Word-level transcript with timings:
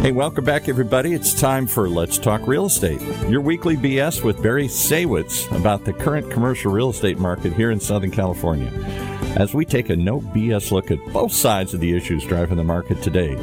Hey, 0.00 0.12
welcome 0.12 0.46
back, 0.46 0.66
everybody. 0.66 1.12
It's 1.12 1.38
time 1.38 1.66
for 1.66 1.86
Let's 1.86 2.16
Talk 2.16 2.46
Real 2.46 2.64
Estate, 2.64 3.02
your 3.28 3.42
weekly 3.42 3.76
BS 3.76 4.24
with 4.24 4.42
Barry 4.42 4.66
Saywitz 4.66 5.54
about 5.54 5.84
the 5.84 5.92
current 5.92 6.30
commercial 6.30 6.72
real 6.72 6.88
estate 6.88 7.18
market 7.18 7.52
here 7.52 7.70
in 7.70 7.78
Southern 7.78 8.10
California. 8.10 8.70
As 9.36 9.52
we 9.52 9.66
take 9.66 9.90
a 9.90 9.96
no 9.96 10.22
BS 10.22 10.72
look 10.72 10.90
at 10.90 10.98
both 11.12 11.32
sides 11.32 11.74
of 11.74 11.80
the 11.80 11.94
issues 11.94 12.24
driving 12.24 12.56
the 12.56 12.64
market 12.64 13.02
today 13.02 13.34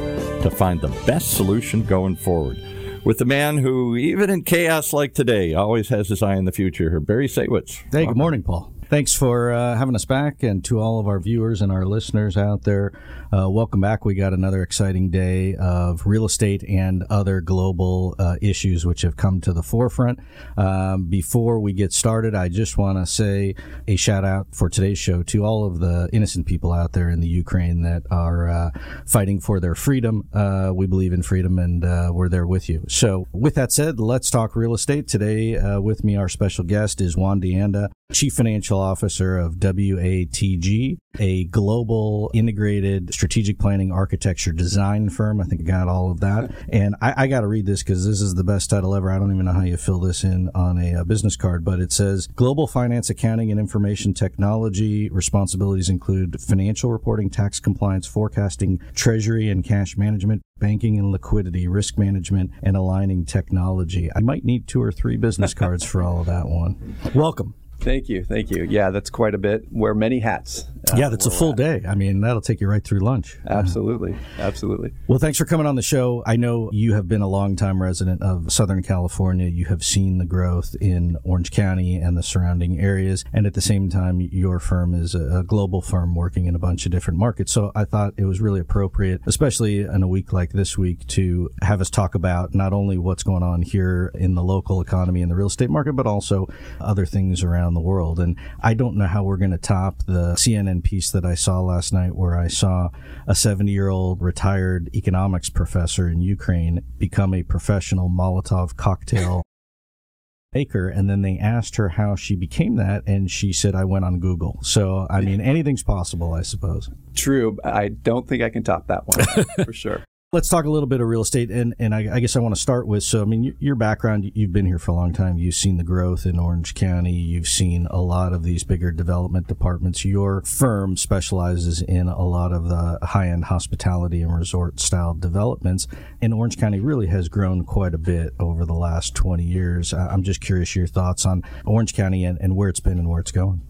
to 0.41 0.49
find 0.49 0.81
the 0.81 0.87
best 1.05 1.37
solution 1.37 1.83
going 1.83 2.15
forward. 2.15 2.59
With 3.03 3.19
the 3.19 3.25
man 3.25 3.59
who, 3.59 3.95
even 3.95 4.31
in 4.31 4.41
chaos 4.41 4.93
like 4.93 5.13
today, 5.13 5.53
always 5.53 5.89
has 5.89 6.09
his 6.09 6.23
eye 6.23 6.37
on 6.37 6.45
the 6.45 6.51
future, 6.51 6.99
Barry 6.99 7.27
Saywitz. 7.27 7.83
Hey, 7.91 8.07
good 8.07 8.17
morning, 8.17 8.41
Paul. 8.41 8.73
Thanks 8.89 9.13
for 9.13 9.51
uh, 9.51 9.75
having 9.75 9.95
us 9.95 10.05
back, 10.05 10.43
and 10.43 10.63
to 10.63 10.79
all 10.79 10.97
of 10.97 11.07
our 11.07 11.19
viewers 11.19 11.61
and 11.61 11.73
our 11.73 11.85
listeners 11.85 12.37
out 12.37 12.63
there, 12.63 12.93
uh, 13.33 13.49
welcome 13.49 13.81
back. 13.81 14.05
We 14.05 14.15
got 14.15 14.31
another 14.31 14.61
exciting 14.61 15.09
day 15.09 15.55
of 15.55 16.05
real 16.05 16.23
estate 16.23 16.63
and 16.63 17.03
other 17.09 17.41
global 17.41 18.15
uh, 18.17 18.37
issues 18.41 18.85
which 18.85 19.01
have 19.01 19.17
come 19.17 19.41
to 19.41 19.51
the 19.51 19.61
forefront. 19.61 20.19
Um, 20.55 21.07
before 21.09 21.59
we 21.59 21.73
get 21.73 21.91
started, 21.91 22.33
I 22.33 22.47
just 22.47 22.77
want 22.77 22.97
to 22.97 23.05
say 23.05 23.55
a 23.89 23.97
shout 23.97 24.23
out 24.23 24.47
for 24.53 24.69
today's 24.69 24.97
show 24.97 25.21
to 25.21 25.43
all 25.43 25.65
of 25.65 25.79
the 25.79 26.07
innocent 26.13 26.45
people 26.45 26.71
out 26.71 26.93
there 26.93 27.09
in 27.09 27.19
the 27.19 27.27
Ukraine 27.27 27.81
that 27.81 28.03
are 28.09 28.47
uh, 28.47 28.71
fighting 29.05 29.41
for 29.41 29.59
their 29.59 29.75
freedom. 29.75 30.29
Uh, 30.33 30.71
we 30.73 30.87
believe 30.87 31.11
in 31.11 31.23
freedom, 31.23 31.59
and 31.59 31.83
uh, 31.83 32.11
we're 32.13 32.29
there 32.29 32.47
with 32.47 32.69
you. 32.69 32.85
So, 32.87 33.27
with 33.33 33.55
that 33.55 33.73
said, 33.73 33.99
let's 33.99 34.29
talk 34.29 34.55
real 34.55 34.73
estate 34.73 35.09
today. 35.09 35.59
with 35.81 36.05
me, 36.05 36.15
our 36.15 36.29
special 36.29 36.63
guest 36.63 37.01
is 37.01 37.17
Juan 37.17 37.41
De 37.41 37.53
Anda, 37.53 37.89
Chief 38.13 38.33
Financial 38.33 38.79
Officer 38.79 39.37
of 39.37 39.55
WATG, 39.55 40.97
a 41.19 41.43
global 41.43 42.31
integrated 42.33 43.13
strategic 43.13 43.59
planning 43.59 43.91
architecture 43.91 44.53
design 44.53 45.09
firm. 45.09 45.41
I 45.41 45.43
think 45.43 45.59
I 45.59 45.65
got 45.65 45.89
all 45.89 46.09
of 46.09 46.21
that. 46.21 46.55
And 46.69 46.95
I, 47.01 47.13
I 47.17 47.27
got 47.27 47.41
to 47.41 47.47
read 47.47 47.65
this 47.65 47.83
because 47.83 48.07
this 48.07 48.21
is 48.21 48.35
the 48.35 48.45
best 48.45 48.69
title 48.69 48.95
ever. 48.95 49.11
I 49.11 49.19
don't 49.19 49.33
even 49.33 49.45
know 49.45 49.51
how 49.51 49.63
you 49.63 49.75
fill 49.75 49.99
this 49.99 50.23
in 50.23 50.49
on 50.55 50.77
a, 50.77 51.01
a 51.01 51.05
business 51.05 51.35
card, 51.35 51.65
but 51.65 51.81
it 51.81 51.91
says 51.91 52.27
Global 52.27 52.65
Finance 52.65 53.09
Accounting 53.09 53.51
and 53.51 53.59
Information 53.59 54.13
Technology 54.13 55.09
responsibilities 55.09 55.89
include 55.89 56.39
financial 56.39 56.91
reporting, 56.91 57.29
tax 57.29 57.59
compliance, 57.59 58.07
forecasting, 58.07 58.79
treasury 58.95 59.49
and 59.49 59.65
cash 59.65 59.97
management, 59.97 60.43
banking 60.59 60.97
and 60.97 61.11
liquidity, 61.11 61.67
risk 61.67 61.97
management, 61.97 62.51
and 62.63 62.77
aligning 62.77 63.25
technology. 63.25 64.09
I 64.15 64.21
might 64.21 64.45
need 64.45 64.65
two 64.65 64.81
or 64.81 64.93
three 64.93 65.17
business 65.17 65.53
cards 65.53 65.83
for 65.83 66.01
all 66.01 66.21
of 66.21 66.25
that 66.27 66.47
one. 66.47 66.95
Welcome. 67.13 67.53
Thank 67.87 68.09
you, 68.09 68.25
thank 68.25 68.51
you. 68.51 68.65
Yeah, 68.65 68.89
that's 68.89 69.09
quite 69.09 69.33
a 69.33 69.37
bit. 69.37 69.65
Wear 69.71 69.93
many 69.93 70.19
hats. 70.19 70.65
Yeah, 70.95 71.09
that's 71.09 71.25
a 71.25 71.31
full 71.31 71.53
day. 71.53 71.83
I 71.87 71.95
mean, 71.95 72.21
that'll 72.21 72.41
take 72.41 72.61
you 72.61 72.67
right 72.67 72.83
through 72.83 73.01
lunch. 73.01 73.37
Absolutely, 73.47 74.15
absolutely. 74.39 74.93
Well, 75.07 75.19
thanks 75.19 75.37
for 75.37 75.45
coming 75.45 75.67
on 75.67 75.75
the 75.75 75.81
show. 75.81 76.23
I 76.25 76.37
know 76.37 76.69
you 76.71 76.93
have 76.93 77.07
been 77.07 77.21
a 77.21 77.27
longtime 77.27 77.81
resident 77.81 78.21
of 78.21 78.51
Southern 78.51 78.81
California. 78.81 79.47
You 79.47 79.65
have 79.65 79.83
seen 79.83 80.17
the 80.17 80.25
growth 80.25 80.75
in 80.79 81.17
Orange 81.23 81.51
County 81.51 81.97
and 81.97 82.17
the 82.17 82.23
surrounding 82.23 82.79
areas, 82.79 83.25
and 83.33 83.45
at 83.45 83.53
the 83.53 83.61
same 83.61 83.89
time, 83.89 84.21
your 84.21 84.59
firm 84.59 84.93
is 84.93 85.13
a 85.13 85.43
global 85.45 85.81
firm 85.81 86.15
working 86.15 86.45
in 86.45 86.55
a 86.55 86.59
bunch 86.59 86.85
of 86.85 86.91
different 86.91 87.19
markets. 87.19 87.51
So 87.51 87.71
I 87.75 87.83
thought 87.83 88.13
it 88.17 88.25
was 88.25 88.39
really 88.41 88.61
appropriate, 88.61 89.21
especially 89.25 89.81
in 89.81 90.03
a 90.03 90.07
week 90.07 90.31
like 90.33 90.51
this 90.51 90.77
week, 90.77 91.05
to 91.07 91.51
have 91.61 91.81
us 91.81 91.89
talk 91.89 92.15
about 92.15 92.55
not 92.55 92.73
only 92.73 92.97
what's 92.97 93.23
going 93.23 93.43
on 93.43 93.61
here 93.61 94.11
in 94.15 94.35
the 94.35 94.43
local 94.43 94.81
economy 94.81 95.21
and 95.21 95.29
the 95.29 95.35
real 95.35 95.47
estate 95.47 95.69
market, 95.69 95.93
but 95.93 96.07
also 96.07 96.47
other 96.79 97.05
things 97.05 97.43
around 97.43 97.57
around 97.57 97.73
the 97.73 97.81
world. 97.81 98.19
And 98.19 98.37
I 98.61 98.73
don't 98.73 98.95
know 98.97 99.07
how 99.07 99.23
we're 99.23 99.37
going 99.37 99.51
to 99.51 99.57
top 99.57 100.03
the 100.05 100.33
CNN 100.35 100.76
piece 100.81 101.11
that 101.11 101.25
I 101.25 101.35
saw 101.35 101.59
last 101.61 101.93
night 101.93 102.15
where 102.15 102.37
I 102.37 102.47
saw 102.47 102.89
a 103.27 103.35
70 103.35 103.71
year 103.71 103.89
old 103.89 104.21
retired 104.21 104.89
economics 104.93 105.49
professor 105.49 106.07
in 106.07 106.21
Ukraine 106.21 106.83
become 106.97 107.33
a 107.33 107.43
professional 107.43 108.09
Molotov 108.09 108.75
cocktail 108.75 109.43
maker 110.53 110.87
and 110.87 111.09
then 111.09 111.21
they 111.21 111.37
asked 111.37 111.75
her 111.75 111.89
how 111.89 112.15
she 112.15 112.35
became 112.35 112.77
that 112.77 113.03
and 113.05 113.29
she 113.29 113.51
said 113.51 113.75
i 113.75 113.83
went 113.83 114.05
on 114.05 114.19
google. 114.19 114.57
So 114.63 115.05
i 115.09 115.21
mean 115.21 115.41
anything's 115.41 115.83
possible 115.83 116.33
i 116.33 116.41
suppose. 116.41 116.89
True 117.13 117.57
i 117.63 117.89
don't 117.89 118.27
think 118.27 118.41
i 118.41 118.49
can 118.49 118.63
top 118.63 118.87
that 118.87 119.03
one 119.05 119.65
for 119.65 119.73
sure 119.73 120.03
Let's 120.33 120.49
talk 120.49 120.65
a 120.65 120.69
little 120.69 120.87
bit 120.87 120.99
of 120.99 121.07
real 121.07 121.21
estate, 121.21 121.49
and 121.51 121.73
and 121.79 121.95
I, 121.95 122.15
I, 122.15 122.19
guess 122.19 122.35
I 122.35 122.41
want 122.41 122.53
to 122.53 122.59
start 122.59 122.85
with. 122.85 123.01
So, 123.03 123.21
I 123.21 123.25
mean, 123.25 123.55
your 123.61 123.75
background, 123.75 124.29
you've 124.35 124.51
been 124.51 124.65
here 124.65 124.77
for 124.77 124.91
a 124.91 124.93
long 124.93 125.13
time. 125.13 125.37
You've 125.37 125.55
seen 125.55 125.77
the 125.77 125.85
growth 125.85 126.25
in 126.25 126.37
Orange 126.37 126.75
County. 126.75 127.13
You've 127.13 127.47
seen 127.47 127.87
a 127.91 128.01
lot 128.01 128.33
of 128.33 128.43
these 128.43 128.65
bigger 128.65 128.91
development 128.91 129.47
departments. 129.47 130.03
Your 130.03 130.41
firm 130.41 130.97
specializes 130.97 131.81
in 131.81 132.09
a 132.09 132.25
lot 132.25 132.51
of 132.51 132.67
the 132.67 132.99
high 133.03 133.29
end 133.29 133.45
hospitality 133.45 134.21
and 134.21 134.37
resort 134.37 134.81
style 134.81 135.13
developments, 135.13 135.87
and 136.21 136.33
Orange 136.33 136.57
County 136.57 136.81
really 136.81 137.07
has 137.07 137.29
grown 137.29 137.63
quite 137.63 137.93
a 137.93 137.97
bit 137.97 138.33
over 138.37 138.65
the 138.65 138.73
last 138.73 139.15
twenty 139.15 139.45
years. 139.45 139.93
I'm 139.93 140.23
just 140.23 140.41
curious 140.41 140.75
your 140.75 140.87
thoughts 140.87 141.25
on 141.25 141.41
Orange 141.63 141.93
County 141.93 142.25
and, 142.25 142.37
and 142.41 142.57
where 142.57 142.67
it's 142.67 142.81
been 142.81 142.99
and 142.99 143.07
where 143.07 143.21
it's 143.21 143.31
going. 143.31 143.61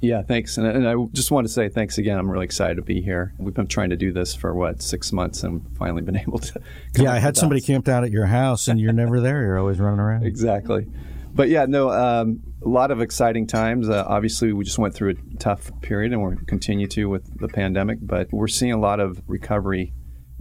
Yeah, 0.00 0.22
thanks. 0.22 0.56
And, 0.56 0.66
and, 0.66 0.88
I 0.88 0.94
just 1.12 1.30
want 1.30 1.46
to 1.46 1.52
say 1.52 1.68
thanks 1.68 1.98
again. 1.98 2.18
I'm 2.18 2.30
really 2.30 2.46
excited 2.46 2.76
to 2.76 2.82
be 2.82 3.02
here. 3.02 3.34
We've 3.38 3.52
been 3.52 3.66
trying 3.66 3.90
to 3.90 3.96
do 3.96 4.12
this 4.12 4.34
for 4.34 4.54
what 4.54 4.80
six 4.80 5.12
months, 5.12 5.42
and 5.42 5.62
finally 5.76 6.02
been 6.02 6.16
able 6.26 6.38
to. 6.38 6.60
yeah, 6.96 7.12
I 7.12 7.18
had 7.18 7.36
somebody 7.36 7.60
camped 7.60 7.88
out 7.88 8.02
at 8.04 8.10
your 8.10 8.26
house, 8.26 8.68
and 8.68 8.80
you're 8.80 8.94
never 8.94 9.20
there. 9.20 9.42
You're 9.42 9.58
always 9.58 9.78
running 9.78 10.00
around. 10.00 10.24
exactly. 10.24 10.86
But 11.32 11.48
yeah, 11.48 11.66
no, 11.66 11.90
um, 11.90 12.42
a 12.64 12.68
lot 12.68 12.90
of 12.90 13.00
exciting 13.00 13.46
times. 13.46 13.88
Uh, 13.88 14.04
obviously, 14.06 14.52
we 14.52 14.64
just 14.64 14.78
went 14.78 14.94
through 14.94 15.10
a 15.10 15.36
tough 15.38 15.70
period, 15.82 16.12
and 16.12 16.22
we're 16.22 16.36
continue 16.36 16.86
to 16.88 17.08
with 17.08 17.38
the 17.38 17.48
pandemic. 17.48 17.98
But 18.00 18.32
we're 18.32 18.48
seeing 18.48 18.72
a 18.72 18.80
lot 18.80 19.00
of 19.00 19.22
recovery 19.26 19.92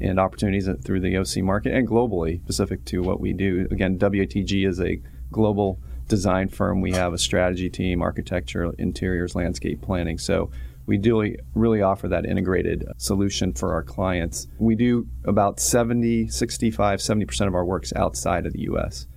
and 0.01 0.19
opportunities 0.19 0.69
through 0.83 1.01
the 1.01 1.17
OC 1.17 1.43
market 1.43 1.73
and 1.73 1.87
globally, 1.87 2.41
specific 2.43 2.85
to 2.85 3.01
what 3.01 3.19
we 3.19 3.33
do. 3.33 3.67
Again, 3.71 3.99
WATG 3.99 4.65
is 4.65 4.79
a 4.79 5.01
global 5.31 5.79
design 6.09 6.49
firm. 6.49 6.81
We 6.81 6.91
have 6.91 7.13
a 7.13 7.17
strategy 7.17 7.69
team, 7.69 8.01
architecture, 8.01 8.73
interiors, 8.77 9.35
landscape 9.35 9.81
planning. 9.81 10.17
So 10.17 10.51
we 10.85 10.97
do 10.97 11.35
really 11.53 11.81
offer 11.81 12.09
that 12.09 12.25
integrated 12.25 12.83
solution 12.97 13.53
for 13.53 13.73
our 13.73 13.83
clients. 13.83 14.47
We 14.57 14.75
do 14.75 15.07
about 15.23 15.59
70, 15.59 16.27
65, 16.27 16.99
70% 16.99 17.47
of 17.47 17.55
our 17.55 17.63
works 17.63 17.93
outside 17.95 18.45
of 18.45 18.53
the 18.53 18.61
U.S. 18.63 19.07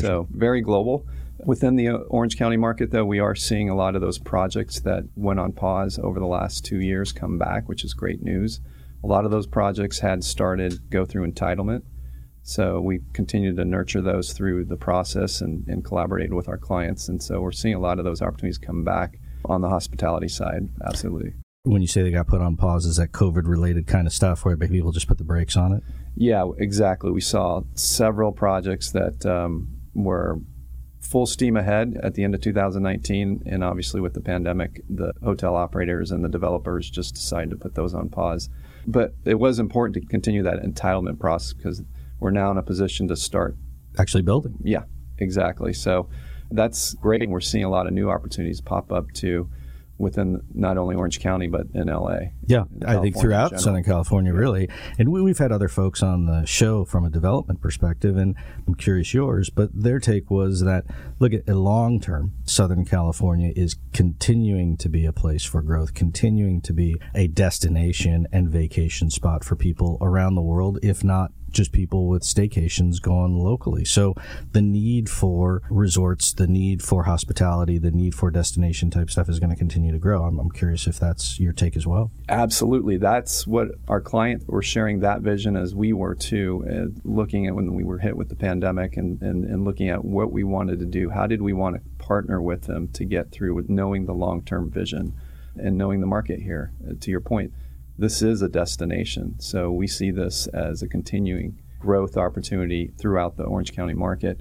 So 0.00 0.28
very 0.30 0.60
global. 0.60 1.06
Within 1.44 1.74
the 1.74 1.88
uh, 1.88 1.96
Orange 2.08 2.36
County 2.36 2.56
market, 2.56 2.92
though, 2.92 3.04
we 3.04 3.18
are 3.18 3.34
seeing 3.34 3.68
a 3.68 3.74
lot 3.74 3.96
of 3.96 4.00
those 4.00 4.18
projects 4.18 4.80
that 4.80 5.04
went 5.16 5.40
on 5.40 5.52
pause 5.52 5.98
over 5.98 6.20
the 6.20 6.26
last 6.26 6.64
two 6.64 6.78
years 6.78 7.10
come 7.12 7.38
back, 7.38 7.68
which 7.68 7.82
is 7.82 7.94
great 7.94 8.22
news. 8.22 8.60
A 9.02 9.06
lot 9.08 9.24
of 9.24 9.32
those 9.32 9.48
projects 9.48 9.98
had 9.98 10.22
started 10.22 10.88
go 10.90 11.04
through 11.04 11.28
entitlement 11.28 11.82
so 12.42 12.80
we 12.80 13.00
continue 13.12 13.54
to 13.54 13.64
nurture 13.64 14.00
those 14.00 14.32
through 14.32 14.64
the 14.64 14.76
process 14.76 15.40
and, 15.40 15.66
and 15.68 15.84
collaborated 15.84 16.34
with 16.34 16.48
our 16.48 16.58
clients. 16.58 17.08
And 17.08 17.22
so 17.22 17.40
we're 17.40 17.52
seeing 17.52 17.74
a 17.74 17.80
lot 17.80 17.98
of 17.98 18.04
those 18.04 18.20
opportunities 18.20 18.58
come 18.58 18.84
back 18.84 19.18
on 19.44 19.60
the 19.60 19.68
hospitality 19.68 20.28
side. 20.28 20.68
Absolutely. 20.84 21.34
When 21.64 21.80
you 21.80 21.88
say 21.88 22.02
they 22.02 22.10
got 22.10 22.26
put 22.26 22.40
on 22.40 22.56
pause, 22.56 22.86
is 22.86 22.96
that 22.96 23.12
COVID 23.12 23.46
related 23.46 23.86
kind 23.86 24.08
of 24.08 24.12
stuff 24.12 24.44
where 24.44 24.56
people 24.56 24.90
just 24.90 25.06
put 25.06 25.18
the 25.18 25.24
brakes 25.24 25.56
on 25.56 25.72
it? 25.72 25.84
Yeah, 26.16 26.50
exactly. 26.58 27.12
We 27.12 27.20
saw 27.20 27.62
several 27.74 28.32
projects 28.32 28.90
that 28.90 29.24
um, 29.24 29.68
were 29.94 30.40
full 31.00 31.26
steam 31.26 31.56
ahead 31.56 31.98
at 32.02 32.14
the 32.14 32.24
end 32.24 32.34
of 32.34 32.40
2019. 32.40 33.44
And 33.46 33.62
obviously, 33.62 34.00
with 34.00 34.14
the 34.14 34.20
pandemic, 34.20 34.82
the 34.90 35.12
hotel 35.22 35.54
operators 35.54 36.10
and 36.10 36.24
the 36.24 36.28
developers 36.28 36.90
just 36.90 37.14
decided 37.14 37.50
to 37.50 37.56
put 37.56 37.74
those 37.74 37.94
on 37.94 38.08
pause. 38.08 38.48
But 38.86 39.14
it 39.24 39.38
was 39.38 39.60
important 39.60 39.94
to 39.94 40.00
continue 40.08 40.42
that 40.42 40.62
entitlement 40.62 41.20
process 41.20 41.52
because 41.52 41.82
we're 42.22 42.30
now 42.30 42.52
in 42.52 42.56
a 42.56 42.62
position 42.62 43.08
to 43.08 43.16
start 43.16 43.56
actually 43.98 44.22
building. 44.22 44.56
Yeah, 44.62 44.84
exactly. 45.18 45.72
So 45.72 46.08
that's 46.52 46.94
great. 46.94 47.28
We're 47.28 47.40
seeing 47.40 47.64
a 47.64 47.70
lot 47.70 47.88
of 47.88 47.92
new 47.92 48.10
opportunities 48.10 48.60
pop 48.60 48.92
up 48.92 49.10
too 49.12 49.50
within 49.98 50.40
not 50.54 50.78
only 50.78 50.94
Orange 50.94 51.20
County 51.20 51.48
but 51.48 51.66
in 51.74 51.88
LA. 51.88 52.18
Yeah, 52.46 52.64
I 52.86 52.98
think 52.98 53.18
throughout 53.18 53.60
Southern 53.60 53.84
California, 53.84 54.32
really. 54.32 54.68
And 54.98 55.10
we, 55.10 55.28
have 55.30 55.38
had 55.38 55.52
other 55.52 55.68
folks 55.68 56.02
on 56.02 56.26
the 56.26 56.44
show 56.44 56.84
from 56.84 57.04
a 57.04 57.10
development 57.10 57.60
perspective, 57.60 58.16
and 58.16 58.36
I'm 58.66 58.74
curious 58.74 59.12
yours, 59.12 59.50
but 59.50 59.70
their 59.72 59.98
take 59.98 60.30
was 60.30 60.60
that 60.60 60.84
look 61.18 61.32
at 61.32 61.48
long 61.48 62.00
term, 62.00 62.32
Southern 62.44 62.84
California 62.84 63.52
is 63.56 63.76
continuing 63.92 64.76
to 64.78 64.88
be 64.88 65.06
a 65.06 65.12
place 65.12 65.44
for 65.44 65.60
growth, 65.60 65.94
continuing 65.94 66.60
to 66.62 66.72
be 66.72 66.96
a 67.14 67.26
destination 67.26 68.26
and 68.32 68.48
vacation 68.48 69.10
spot 69.10 69.44
for 69.44 69.56
people 69.56 69.98
around 70.00 70.36
the 70.36 70.42
world, 70.42 70.78
if 70.82 71.02
not 71.02 71.32
just 71.52 71.72
people 71.72 72.08
with 72.08 72.22
staycations 72.22 73.00
going 73.00 73.38
locally. 73.38 73.84
So 73.84 74.14
the 74.52 74.62
need 74.62 75.08
for 75.08 75.62
resorts, 75.70 76.32
the 76.32 76.46
need 76.46 76.82
for 76.82 77.04
hospitality, 77.04 77.78
the 77.78 77.90
need 77.90 78.14
for 78.14 78.30
destination 78.30 78.90
type 78.90 79.10
stuff 79.10 79.28
is 79.28 79.38
going 79.38 79.50
to 79.50 79.56
continue 79.56 79.92
to 79.92 79.98
grow. 79.98 80.24
I'm, 80.24 80.38
I'm 80.38 80.50
curious 80.50 80.86
if 80.86 80.98
that's 80.98 81.38
your 81.38 81.52
take 81.52 81.76
as 81.76 81.86
well. 81.86 82.10
Absolutely. 82.28 82.96
That's 82.96 83.46
what 83.46 83.68
our 83.88 84.00
client 84.00 84.44
were 84.48 84.62
sharing 84.62 85.00
that 85.00 85.20
vision 85.20 85.56
as 85.56 85.74
we 85.74 85.92
were 85.92 86.14
too, 86.14 86.64
uh, 86.68 87.00
looking 87.04 87.46
at 87.46 87.54
when 87.54 87.74
we 87.74 87.84
were 87.84 87.98
hit 87.98 88.16
with 88.16 88.28
the 88.28 88.36
pandemic 88.36 88.96
and, 88.96 89.20
and, 89.22 89.44
and 89.44 89.64
looking 89.64 89.88
at 89.88 90.04
what 90.04 90.32
we 90.32 90.44
wanted 90.44 90.78
to 90.80 90.86
do. 90.86 91.10
How 91.10 91.26
did 91.26 91.42
we 91.42 91.52
want 91.52 91.76
to 91.76 92.04
partner 92.04 92.40
with 92.40 92.62
them 92.62 92.88
to 92.88 93.04
get 93.04 93.30
through 93.30 93.54
with 93.54 93.68
knowing 93.68 94.06
the 94.06 94.14
long 94.14 94.42
term 94.42 94.70
vision 94.70 95.14
and 95.56 95.76
knowing 95.76 96.00
the 96.00 96.06
market 96.06 96.40
here? 96.40 96.72
Uh, 96.86 96.94
to 97.00 97.10
your 97.10 97.20
point, 97.20 97.52
this 98.02 98.20
is 98.20 98.42
a 98.42 98.48
destination. 98.48 99.36
So 99.38 99.70
we 99.70 99.86
see 99.86 100.10
this 100.10 100.48
as 100.48 100.82
a 100.82 100.88
continuing 100.88 101.62
growth 101.78 102.16
opportunity 102.16 102.92
throughout 102.98 103.36
the 103.36 103.44
Orange 103.44 103.72
County 103.74 103.94
market 103.94 104.40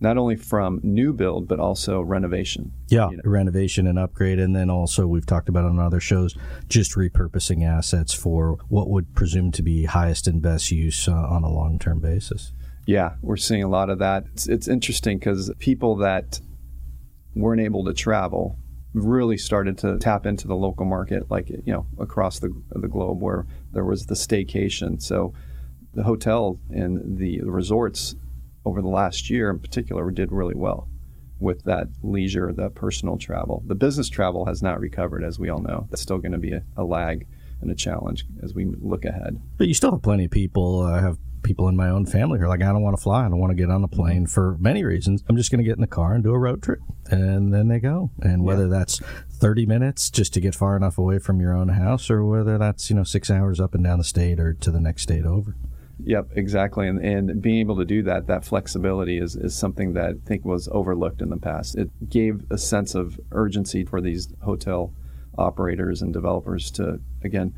not 0.00 0.18
only 0.18 0.34
from 0.34 0.80
new 0.82 1.12
build 1.12 1.46
but 1.46 1.60
also 1.60 2.00
renovation. 2.00 2.72
Yeah, 2.88 3.10
you 3.10 3.18
know. 3.18 3.22
renovation 3.24 3.86
and 3.86 3.98
upgrade, 3.98 4.40
and 4.40 4.56
then 4.56 4.68
also 4.68 5.06
we've 5.06 5.24
talked 5.24 5.48
about 5.48 5.64
on 5.64 5.78
other 5.78 6.00
shows 6.00 6.36
just 6.68 6.96
repurposing 6.96 7.64
assets 7.64 8.12
for 8.12 8.58
what 8.68 8.90
would 8.90 9.14
presume 9.14 9.52
to 9.52 9.62
be 9.62 9.84
highest 9.84 10.26
and 10.26 10.42
best 10.42 10.72
use 10.72 11.06
uh, 11.06 11.12
on 11.12 11.44
a 11.44 11.48
long 11.48 11.78
term 11.78 12.00
basis. 12.00 12.52
Yeah, 12.84 13.14
we're 13.22 13.36
seeing 13.36 13.62
a 13.62 13.68
lot 13.68 13.90
of 13.90 14.00
that. 14.00 14.24
It's, 14.32 14.48
it's 14.48 14.66
interesting 14.66 15.18
because 15.18 15.52
people 15.60 15.96
that 15.96 16.40
weren't 17.36 17.60
able 17.60 17.84
to 17.84 17.94
travel 17.94 18.58
really 18.94 19.38
started 19.38 19.78
to 19.78 19.98
tap 19.98 20.26
into 20.26 20.46
the 20.46 20.56
local 20.56 20.84
market, 20.84 21.30
like 21.30 21.48
you 21.48 21.62
know 21.66 21.86
across 21.98 22.38
the 22.38 22.52
the 22.70 22.88
globe, 22.88 23.22
where 23.22 23.46
there 23.72 23.84
was 23.84 24.06
the 24.06 24.14
staycation. 24.14 25.00
So 25.00 25.32
the 25.94 26.02
hotel 26.02 26.58
and 26.70 27.18
the 27.18 27.42
resorts 27.42 28.16
over 28.64 28.80
the 28.80 28.88
last 28.88 29.28
year 29.28 29.50
in 29.50 29.58
particular 29.58 30.10
did 30.10 30.32
really 30.32 30.54
well 30.54 30.88
with 31.38 31.64
that 31.64 31.88
leisure, 32.02 32.52
that 32.52 32.74
personal 32.74 33.18
travel. 33.18 33.62
The 33.66 33.74
business 33.74 34.08
travel 34.08 34.46
has 34.46 34.62
not 34.62 34.78
recovered, 34.78 35.24
as 35.24 35.38
we 35.38 35.48
all 35.48 35.60
know. 35.60 35.86
That's 35.90 36.00
still 36.00 36.18
going 36.18 36.32
to 36.32 36.38
be 36.38 36.52
a, 36.52 36.62
a 36.76 36.84
lag 36.84 37.26
and 37.60 37.70
a 37.70 37.74
challenge 37.74 38.24
as 38.42 38.54
we 38.54 38.66
look 38.80 39.04
ahead. 39.04 39.40
But 39.58 39.66
you 39.68 39.74
still 39.74 39.90
have 39.90 40.02
plenty 40.02 40.26
of 40.26 40.30
people. 40.30 40.82
Uh, 40.82 41.00
have 41.00 41.18
people 41.42 41.68
in 41.68 41.76
my 41.76 41.88
own 41.88 42.06
family 42.06 42.38
who 42.38 42.44
are 42.44 42.48
like, 42.48 42.62
I 42.62 42.72
don't 42.72 42.82
want 42.82 42.96
to 42.96 43.02
fly. 43.02 43.24
I 43.24 43.28
don't 43.28 43.38
want 43.38 43.50
to 43.50 43.56
get 43.56 43.70
on 43.70 43.82
a 43.82 43.88
mm-hmm. 43.88 44.00
plane 44.00 44.26
for 44.26 44.56
many 44.58 44.84
reasons. 44.84 45.22
I'm 45.28 45.36
just 45.36 45.50
going 45.50 45.62
to 45.62 45.68
get 45.68 45.76
in 45.76 45.80
the 45.80 45.86
car 45.86 46.14
and 46.14 46.22
do 46.22 46.32
a 46.32 46.38
road 46.38 46.62
trip. 46.62 46.80
And 47.06 47.52
then 47.52 47.68
they 47.68 47.80
go. 47.80 48.10
And 48.20 48.44
whether 48.44 48.64
yeah. 48.64 48.78
that's 48.78 49.00
30 49.30 49.66
minutes 49.66 50.10
just 50.10 50.32
to 50.34 50.40
get 50.40 50.54
far 50.54 50.76
enough 50.76 50.98
away 50.98 51.18
from 51.18 51.40
your 51.40 51.54
own 51.54 51.68
house 51.68 52.10
or 52.10 52.24
whether 52.24 52.58
that's, 52.58 52.90
you 52.90 52.96
know, 52.96 53.04
six 53.04 53.30
hours 53.30 53.60
up 53.60 53.74
and 53.74 53.84
down 53.84 53.98
the 53.98 54.04
state 54.04 54.38
or 54.38 54.54
to 54.54 54.70
the 54.70 54.80
next 54.80 55.02
state 55.02 55.24
over. 55.24 55.56
Yep, 56.04 56.30
exactly. 56.32 56.88
And, 56.88 56.98
and 57.04 57.40
being 57.40 57.60
able 57.60 57.76
to 57.76 57.84
do 57.84 58.02
that, 58.04 58.26
that 58.26 58.44
flexibility 58.44 59.18
is, 59.18 59.36
is 59.36 59.56
something 59.56 59.92
that 59.92 60.04
I 60.04 60.12
think 60.26 60.44
was 60.44 60.68
overlooked 60.72 61.22
in 61.22 61.30
the 61.30 61.36
past. 61.36 61.76
It 61.76 61.90
gave 62.08 62.44
a 62.50 62.58
sense 62.58 62.94
of 62.94 63.20
urgency 63.30 63.84
for 63.84 64.00
these 64.00 64.28
hotel 64.42 64.92
operators 65.38 66.02
and 66.02 66.12
developers 66.12 66.70
to, 66.72 67.00
again, 67.22 67.54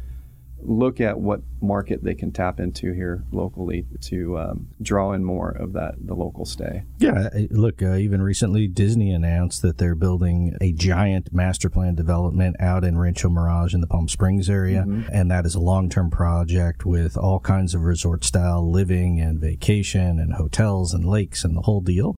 look 0.64 1.00
at 1.00 1.19
what 1.19 1.40
market 1.61 2.02
they 2.02 2.14
can 2.14 2.31
tap 2.31 2.61
into 2.61 2.93
here 2.93 3.25
locally 3.32 3.87
to 4.00 4.38
um, 4.38 4.69
draw 4.82 5.12
in 5.12 5.25
more 5.25 5.50
of 5.50 5.72
that 5.72 5.94
the 5.99 6.14
local 6.14 6.44
stay. 6.44 6.82
Yeah, 6.99 7.28
look, 7.50 7.82
uh, 7.82 7.96
even 7.96 8.22
recently 8.22 8.66
Disney 8.66 9.12
announced 9.12 9.62
that 9.62 9.78
they're 9.78 9.94
building 9.94 10.56
a 10.61 10.72
giant 10.72 11.32
master 11.32 11.69
plan 11.69 11.94
development 11.94 12.56
out 12.61 12.84
in 12.84 12.99
Rancho 12.99 13.28
Mirage 13.28 13.75
in 13.75 13.81
the 13.81 13.87
Palm 13.87 14.08
Springs 14.08 14.50
area, 14.50 14.84
mm-hmm. 14.87 15.08
and 15.12 15.31
that 15.31 15.46
is 15.46 15.55
a 15.55 15.61
long-term 15.61 16.11
project 16.11 16.84
with 16.84 17.16
all 17.16 17.40
kinds 17.40 17.75
of 17.75 17.82
resort 17.82 18.25
style 18.25 18.69
living 18.70 19.20
and 19.20 19.40
vacation 19.40 20.19
and 20.19 20.34
hotels 20.34 20.93
and 20.93 21.05
lakes 21.05 21.44
and 21.44 21.56
the 21.56 21.62
whole 21.62 21.81
deal 21.81 22.14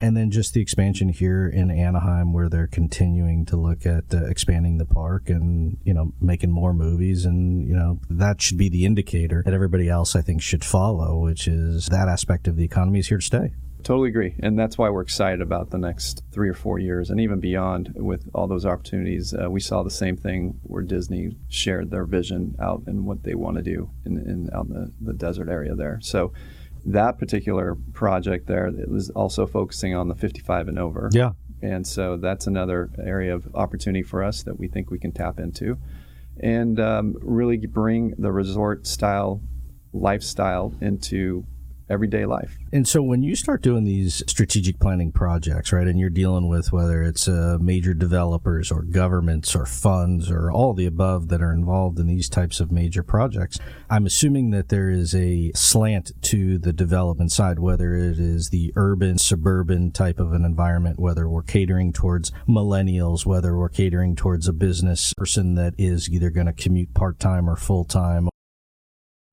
and 0.00 0.16
then 0.16 0.30
just 0.30 0.54
the 0.54 0.60
expansion 0.60 1.08
here 1.08 1.46
in 1.46 1.70
Anaheim, 1.70 2.32
where 2.32 2.48
they're 2.48 2.66
continuing 2.66 3.46
to 3.46 3.56
look 3.56 3.86
at 3.86 4.12
uh, 4.12 4.24
expanding 4.26 4.78
the 4.78 4.84
park 4.84 5.28
and 5.28 5.78
you 5.84 5.94
know 5.94 6.12
making 6.20 6.50
more 6.50 6.74
movies, 6.74 7.24
and 7.24 7.66
you 7.66 7.74
know 7.74 8.00
that 8.10 8.42
should 8.42 8.58
be 8.58 8.68
the 8.68 8.84
indicator 8.84 9.42
that 9.44 9.54
everybody 9.54 9.88
else 9.88 10.16
I 10.16 10.22
think 10.22 10.42
should 10.42 10.64
follow, 10.64 11.18
which 11.18 11.46
is 11.48 11.86
that 11.86 12.08
aspect 12.08 12.48
of 12.48 12.56
the 12.56 12.64
economy 12.64 12.98
is 12.98 13.08
here 13.08 13.18
to 13.18 13.24
stay. 13.24 13.52
Totally 13.82 14.08
agree, 14.08 14.34
and 14.40 14.58
that's 14.58 14.78
why 14.78 14.88
we're 14.88 15.02
excited 15.02 15.42
about 15.42 15.70
the 15.70 15.78
next 15.78 16.22
three 16.32 16.48
or 16.48 16.54
four 16.54 16.78
years, 16.78 17.10
and 17.10 17.20
even 17.20 17.38
beyond 17.38 17.92
with 17.94 18.28
all 18.34 18.48
those 18.48 18.64
opportunities. 18.64 19.34
Uh, 19.34 19.50
we 19.50 19.60
saw 19.60 19.82
the 19.82 19.90
same 19.90 20.16
thing 20.16 20.58
where 20.62 20.82
Disney 20.82 21.36
shared 21.48 21.90
their 21.90 22.06
vision 22.06 22.56
out 22.60 22.82
and 22.86 23.04
what 23.04 23.22
they 23.24 23.34
want 23.34 23.58
to 23.58 23.62
do 23.62 23.90
in, 24.06 24.16
in 24.16 24.48
out 24.54 24.66
in 24.66 24.72
the, 24.72 24.92
the 25.00 25.12
desert 25.12 25.50
area 25.50 25.74
there. 25.74 25.98
So 26.02 26.32
that 26.86 27.18
particular 27.18 27.76
project 27.92 28.46
there 28.46 28.66
it 28.66 28.90
was 28.90 29.10
also 29.10 29.46
focusing 29.46 29.94
on 29.94 30.08
the 30.08 30.14
55 30.14 30.68
and 30.68 30.78
over. 30.78 31.08
Yeah. 31.12 31.30
And 31.62 31.86
so 31.86 32.16
that's 32.18 32.46
another 32.46 32.90
area 33.02 33.34
of 33.34 33.48
opportunity 33.54 34.02
for 34.02 34.22
us 34.22 34.42
that 34.42 34.58
we 34.58 34.68
think 34.68 34.90
we 34.90 34.98
can 34.98 35.12
tap 35.12 35.38
into 35.38 35.78
and 36.40 36.78
um, 36.80 37.14
really 37.20 37.56
bring 37.56 38.14
the 38.18 38.32
resort 38.32 38.86
style 38.86 39.40
lifestyle 39.92 40.74
into 40.80 41.46
everyday 41.88 42.24
life. 42.24 42.56
And 42.72 42.88
so 42.88 43.02
when 43.02 43.22
you 43.22 43.36
start 43.36 43.62
doing 43.62 43.84
these 43.84 44.22
strategic 44.26 44.78
planning 44.78 45.12
projects, 45.12 45.72
right, 45.72 45.86
and 45.86 45.98
you're 45.98 46.10
dealing 46.10 46.48
with 46.48 46.72
whether 46.72 47.02
it's 47.02 47.28
uh, 47.28 47.58
major 47.60 47.94
developers 47.94 48.70
or 48.70 48.82
governments 48.82 49.54
or 49.54 49.66
funds 49.66 50.30
or 50.30 50.50
all 50.50 50.72
the 50.72 50.86
above 50.86 51.28
that 51.28 51.42
are 51.42 51.52
involved 51.52 51.98
in 51.98 52.06
these 52.06 52.28
types 52.28 52.60
of 52.60 52.72
major 52.72 53.02
projects, 53.02 53.58
I'm 53.90 54.06
assuming 54.06 54.50
that 54.50 54.68
there 54.68 54.88
is 54.88 55.14
a 55.14 55.52
slant 55.54 56.12
to 56.22 56.58
the 56.58 56.72
development 56.72 57.32
side, 57.32 57.58
whether 57.58 57.94
it 57.94 58.18
is 58.18 58.50
the 58.50 58.72
urban, 58.76 59.18
suburban 59.18 59.92
type 59.92 60.18
of 60.18 60.32
an 60.32 60.44
environment, 60.44 60.98
whether 60.98 61.28
we're 61.28 61.42
catering 61.42 61.92
towards 61.92 62.32
millennials, 62.48 63.26
whether 63.26 63.56
we're 63.56 63.68
catering 63.68 64.16
towards 64.16 64.48
a 64.48 64.52
business 64.52 65.12
person 65.14 65.54
that 65.54 65.74
is 65.78 66.08
either 66.08 66.30
going 66.30 66.46
to 66.46 66.52
commute 66.52 66.94
part 66.94 67.18
time 67.18 67.48
or 67.48 67.56
full 67.56 67.84
time 67.84 68.28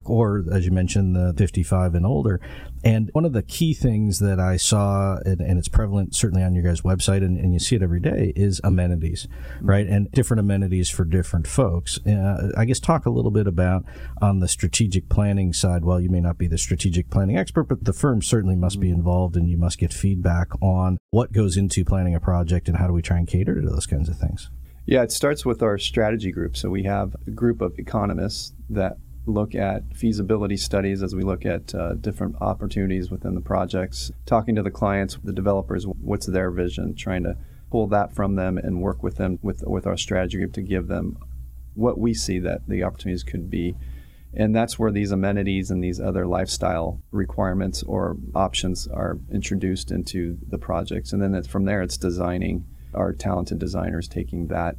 or 0.05 0.43
as 0.51 0.65
you 0.65 0.71
mentioned, 0.71 1.15
the 1.15 1.33
55 1.37 1.95
and 1.95 2.05
older. 2.05 2.39
And 2.83 3.11
one 3.13 3.25
of 3.25 3.33
the 3.33 3.43
key 3.43 3.73
things 3.73 4.19
that 4.19 4.39
I 4.39 4.57
saw, 4.57 5.17
and, 5.23 5.39
and 5.39 5.59
it's 5.59 5.67
prevalent 5.67 6.15
certainly 6.15 6.43
on 6.43 6.55
your 6.55 6.63
guys' 6.63 6.81
website, 6.81 7.17
and, 7.17 7.37
and, 7.37 7.53
you 7.53 7.59
see 7.59 7.75
it 7.75 7.83
every 7.83 7.99
day, 7.99 8.33
is 8.35 8.59
amenities, 8.63 9.27
right? 9.61 9.85
And 9.85 10.11
different 10.11 10.39
amenities 10.39 10.89
for 10.89 11.05
different 11.05 11.45
folks. 11.45 11.99
Uh, 12.07 12.51
I 12.57 12.65
guess 12.65 12.79
talk 12.79 13.05
a 13.05 13.11
little 13.11 13.29
bit 13.29 13.45
about 13.45 13.85
on 14.19 14.39
the 14.39 14.47
strategic 14.47 15.09
planning 15.09 15.53
side. 15.53 15.85
Well, 15.85 16.01
you 16.01 16.09
may 16.09 16.21
not 16.21 16.39
be 16.39 16.47
the 16.47 16.57
strategic 16.57 17.11
planning 17.11 17.37
expert, 17.37 17.65
but 17.65 17.85
the 17.85 17.93
firm 17.93 18.23
certainly 18.23 18.55
must 18.55 18.79
be 18.79 18.89
involved, 18.89 19.35
and 19.35 19.47
you 19.47 19.57
must 19.57 19.77
get 19.77 19.93
feedback 19.93 20.49
on 20.59 20.97
what 21.11 21.31
goes 21.31 21.57
into 21.57 21.85
planning 21.85 22.15
a 22.15 22.19
project 22.19 22.67
and 22.67 22.77
how 22.77 22.87
do 22.87 22.93
we 22.93 23.03
try 23.03 23.17
and 23.17 23.27
cater 23.27 23.61
to 23.61 23.69
those 23.69 23.85
kinds 23.85 24.09
of 24.09 24.17
things. 24.17 24.49
Yeah, 24.85 25.03
it 25.03 25.11
starts 25.11 25.45
with 25.45 25.61
our 25.61 25.77
strategy 25.77 26.31
group. 26.31 26.57
So 26.57 26.69
we 26.69 26.83
have 26.83 27.15
a 27.27 27.31
group 27.31 27.61
of 27.61 27.77
economists 27.77 28.53
that 28.69 28.97
look 29.25 29.53
at 29.53 29.95
feasibility 29.95 30.57
studies 30.57 31.03
as 31.03 31.15
we 31.15 31.21
look 31.21 31.45
at 31.45 31.73
uh, 31.75 31.93
different 31.93 32.35
opportunities 32.41 33.11
within 33.11 33.35
the 33.35 33.41
projects, 33.41 34.11
talking 34.25 34.55
to 34.55 34.63
the 34.63 34.71
clients, 34.71 35.17
the 35.23 35.33
developers, 35.33 35.85
what's 35.85 36.25
their 36.25 36.49
vision, 36.49 36.95
trying 36.95 37.23
to 37.23 37.37
pull 37.69 37.87
that 37.87 38.13
from 38.13 38.35
them 38.35 38.57
and 38.57 38.81
work 38.81 39.03
with 39.03 39.17
them 39.17 39.39
with, 39.41 39.63
with 39.65 39.85
our 39.85 39.97
strategy 39.97 40.37
group 40.37 40.53
to 40.53 40.61
give 40.61 40.87
them 40.87 41.17
what 41.75 41.97
we 41.97 42.13
see 42.13 42.39
that 42.39 42.67
the 42.67 42.83
opportunities 42.83 43.23
could 43.23 43.49
be. 43.49 43.75
And 44.33 44.55
that's 44.55 44.79
where 44.79 44.91
these 44.91 45.11
amenities 45.11 45.71
and 45.71 45.83
these 45.83 45.99
other 45.99 46.25
lifestyle 46.25 47.01
requirements 47.11 47.83
or 47.83 48.17
options 48.33 48.87
are 48.87 49.17
introduced 49.31 49.91
into 49.91 50.37
the 50.47 50.57
projects. 50.57 51.11
And 51.11 51.21
then 51.21 51.43
from 51.43 51.65
there, 51.65 51.81
it's 51.81 51.97
designing 51.97 52.65
our 52.93 53.13
talented 53.13 53.59
designers 53.59 54.07
taking 54.07 54.47
that 54.47 54.75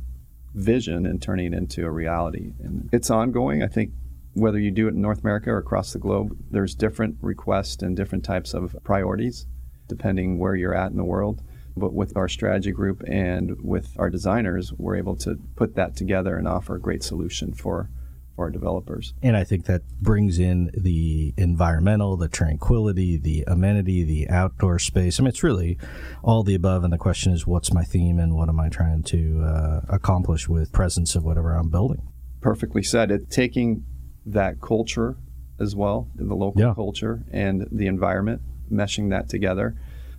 vision 0.55 1.07
and 1.07 1.21
turning 1.21 1.53
it 1.53 1.57
into 1.57 1.85
a 1.85 1.91
reality. 1.91 2.53
And 2.63 2.89
it's 2.93 3.11
ongoing. 3.11 3.63
I 3.63 3.69
think 3.69 3.93
whether 4.35 4.59
you 4.59 4.71
do 4.71 4.89
it 4.89 4.95
in 4.95 5.03
North 5.03 5.21
America 5.21 5.51
or 5.51 5.59
across 5.59 5.93
the 5.93 5.99
globe, 5.99 6.37
there's 6.51 6.75
different 6.75 7.17
requests 7.21 7.83
and 7.83 7.97
different 7.97 8.25
types 8.25 8.55
of 8.55 8.77
priorities 8.83 9.47
depending 9.89 10.39
where 10.39 10.55
you're 10.55 10.75
at 10.75 10.91
in 10.91 10.97
the 10.97 11.05
world. 11.05 11.43
But 11.77 11.95
with 11.95 12.17
our 12.17 12.29
strategy 12.29 12.71
group 12.71 13.03
and 13.07 13.57
with 13.63 13.95
our 13.99 14.11
designers, 14.11 14.73
we're 14.75 14.97
able 14.97 15.17
to 15.17 15.39
put 15.57 15.75
that 15.77 15.97
together 15.97 16.37
and 16.37 16.47
offer 16.47 16.75
a 16.75 16.81
great 16.81 17.03
solution 17.03 17.53
for, 17.55 17.89
for 18.37 18.45
our 18.45 18.51
developers. 18.51 19.15
And 19.23 19.37
I 19.37 19.45
think 19.45 19.65
that 19.67 19.83
brings 20.01 20.39
in 20.39 20.71
the 20.75 21.33
environmental, 21.39 22.17
the 22.19 22.29
tranquility, 22.29 23.17
the 23.17 23.45
amenity, 23.47 24.05
the 24.05 24.29
outdoor 24.29 24.79
space. 24.79 25.19
I 25.19 25.23
mean, 25.23 25.29
it's 25.29 25.43
really 25.43 25.79
all 26.23 26.43
the 26.43 26.55
above. 26.55 26.85
And 26.85 26.93
the 26.93 26.99
question 26.99 27.33
is, 27.33 27.47
what's 27.47 27.73
my 27.73 27.85
theme 27.85 28.19
and 28.19 28.35
what 28.35 28.51
am 28.51 28.61
I 28.61 28.69
trying 28.69 29.03
to 29.05 29.43
uh, 29.43 29.81
accomplish 29.89 30.49
with 30.49 30.73
presence 30.73 31.15
of 31.15 31.25
whatever 31.25 31.55
I'm 31.55 31.71
building? 31.71 32.07
Perfectly 32.43 32.83
said. 32.83 33.11
It 33.11 33.31
taking 33.31 33.85
that 34.27 34.61
culture 34.61 35.17
as 35.59 35.77
well, 35.77 36.09
the 36.15 36.35
local 36.35 36.61
yeah. 36.61 36.75
culture 36.75 37.23
and 37.31 37.69
the 37.71 37.87
environment, 37.87 38.41
meshing 38.71 39.11
that 39.11 39.29
together. 39.29 39.75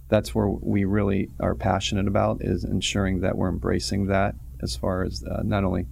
That's 0.10 0.36
where 0.36 0.48
we 0.48 0.86
really 0.86 1.29
are 1.39 1.55
passionate 1.55 2.07
about 2.07 2.41
is 2.41 2.63
ensuring 2.63 3.22
that 3.22 3.38
we're 3.38 3.50
embracing 3.50 4.07
that 4.07 4.36
as 4.62 4.75
far 4.75 5.03
as 5.03 5.24
uh, 5.24 5.41
not 5.43 5.63
only 5.63 5.88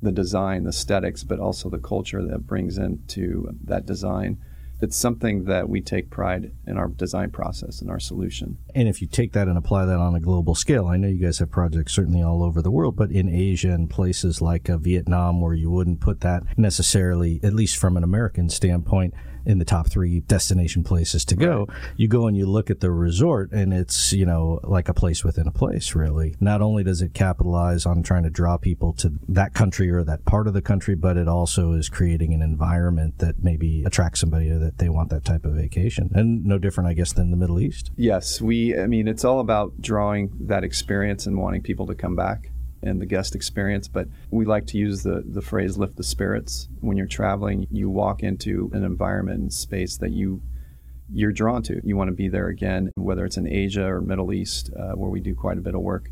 the 0.00 0.12
design, 0.12 0.64
the 0.64 0.70
aesthetics, 0.70 1.24
but 1.24 1.38
also 1.38 1.68
the 1.68 1.78
culture 1.78 2.24
that 2.24 2.46
brings 2.46 2.78
into 2.78 3.48
that 3.64 3.84
design 3.84 4.38
it's 4.80 4.96
something 4.96 5.44
that 5.44 5.68
we 5.68 5.80
take 5.80 6.10
pride 6.10 6.52
in 6.66 6.78
our 6.78 6.88
design 6.88 7.30
process 7.30 7.80
and 7.80 7.90
our 7.90 7.98
solution. 7.98 8.58
And 8.74 8.88
if 8.88 9.00
you 9.00 9.08
take 9.08 9.32
that 9.32 9.48
and 9.48 9.58
apply 9.58 9.86
that 9.86 9.98
on 9.98 10.14
a 10.14 10.20
global 10.20 10.54
scale, 10.54 10.86
I 10.86 10.96
know 10.96 11.08
you 11.08 11.24
guys 11.24 11.38
have 11.38 11.50
projects 11.50 11.92
certainly 11.94 12.22
all 12.22 12.42
over 12.42 12.62
the 12.62 12.70
world, 12.70 12.96
but 12.96 13.10
in 13.10 13.28
Asia 13.28 13.70
and 13.70 13.90
places 13.90 14.40
like 14.40 14.70
uh, 14.70 14.78
Vietnam, 14.78 15.40
where 15.40 15.54
you 15.54 15.70
wouldn't 15.70 16.00
put 16.00 16.20
that 16.20 16.42
necessarily, 16.56 17.40
at 17.42 17.54
least 17.54 17.76
from 17.76 17.96
an 17.96 18.04
American 18.04 18.48
standpoint, 18.48 19.14
in 19.48 19.58
the 19.58 19.64
top 19.64 19.88
three 19.88 20.20
destination 20.20 20.84
places 20.84 21.24
to 21.24 21.34
go. 21.34 21.64
Right. 21.66 21.78
You 21.96 22.06
go 22.06 22.26
and 22.26 22.36
you 22.36 22.44
look 22.44 22.70
at 22.70 22.80
the 22.80 22.90
resort, 22.90 23.50
and 23.50 23.72
it's 23.72 24.12
you 24.12 24.26
know 24.26 24.60
like 24.62 24.88
a 24.88 24.94
place 24.94 25.24
within 25.24 25.48
a 25.48 25.50
place. 25.50 25.94
Really, 25.94 26.36
not 26.38 26.60
only 26.60 26.84
does 26.84 27.00
it 27.00 27.14
capitalize 27.14 27.86
on 27.86 28.02
trying 28.02 28.24
to 28.24 28.30
draw 28.30 28.58
people 28.58 28.92
to 28.94 29.14
that 29.28 29.54
country 29.54 29.90
or 29.90 30.04
that 30.04 30.26
part 30.26 30.46
of 30.46 30.52
the 30.52 30.62
country, 30.62 30.94
but 30.94 31.16
it 31.16 31.26
also 31.26 31.72
is 31.72 31.88
creating 31.88 32.34
an 32.34 32.42
environment 32.42 33.18
that 33.18 33.42
maybe 33.42 33.82
attracts 33.84 34.20
somebody 34.20 34.50
that 34.50 34.78
they 34.78 34.90
want 34.90 35.08
that 35.08 35.24
type 35.24 35.46
of 35.46 35.54
vacation. 35.54 36.10
And 36.14 36.44
no 36.44 36.58
different, 36.58 36.90
I 36.90 36.92
guess, 36.92 37.14
than 37.14 37.30
the 37.30 37.36
Middle 37.36 37.58
East. 37.58 37.90
Yes, 37.96 38.40
we. 38.40 38.78
I 38.78 38.86
mean, 38.86 39.08
it's 39.08 39.24
all 39.24 39.40
about 39.40 39.80
drawing 39.80 40.30
that 40.40 40.62
experience 40.62 41.26
and 41.26 41.38
wanting 41.38 41.62
people 41.62 41.86
to 41.86 41.94
come 41.94 42.14
back 42.14 42.50
and 42.82 43.00
the 43.00 43.06
guest 43.06 43.34
experience. 43.34 43.88
But 43.88 44.08
we 44.30 44.44
like 44.44 44.66
to 44.68 44.78
use 44.78 45.02
the, 45.02 45.22
the 45.26 45.42
phrase 45.42 45.76
lift 45.76 45.96
the 45.96 46.04
spirits. 46.04 46.68
When 46.80 46.96
you're 46.96 47.06
traveling, 47.06 47.66
you 47.70 47.90
walk 47.90 48.22
into 48.22 48.70
an 48.72 48.84
environment 48.84 49.40
and 49.40 49.52
space 49.52 49.96
that 49.98 50.10
you 50.10 50.42
you're 51.10 51.32
drawn 51.32 51.62
to. 51.62 51.80
You 51.84 51.96
want 51.96 52.08
to 52.08 52.14
be 52.14 52.28
there 52.28 52.48
again, 52.48 52.90
whether 52.96 53.24
it's 53.24 53.38
in 53.38 53.48
Asia 53.48 53.86
or 53.86 54.02
Middle 54.02 54.30
East, 54.32 54.70
uh, 54.78 54.92
where 54.92 55.08
we 55.08 55.20
do 55.20 55.34
quite 55.34 55.56
a 55.56 55.62
bit 55.62 55.74
of 55.74 55.80
work 55.80 56.10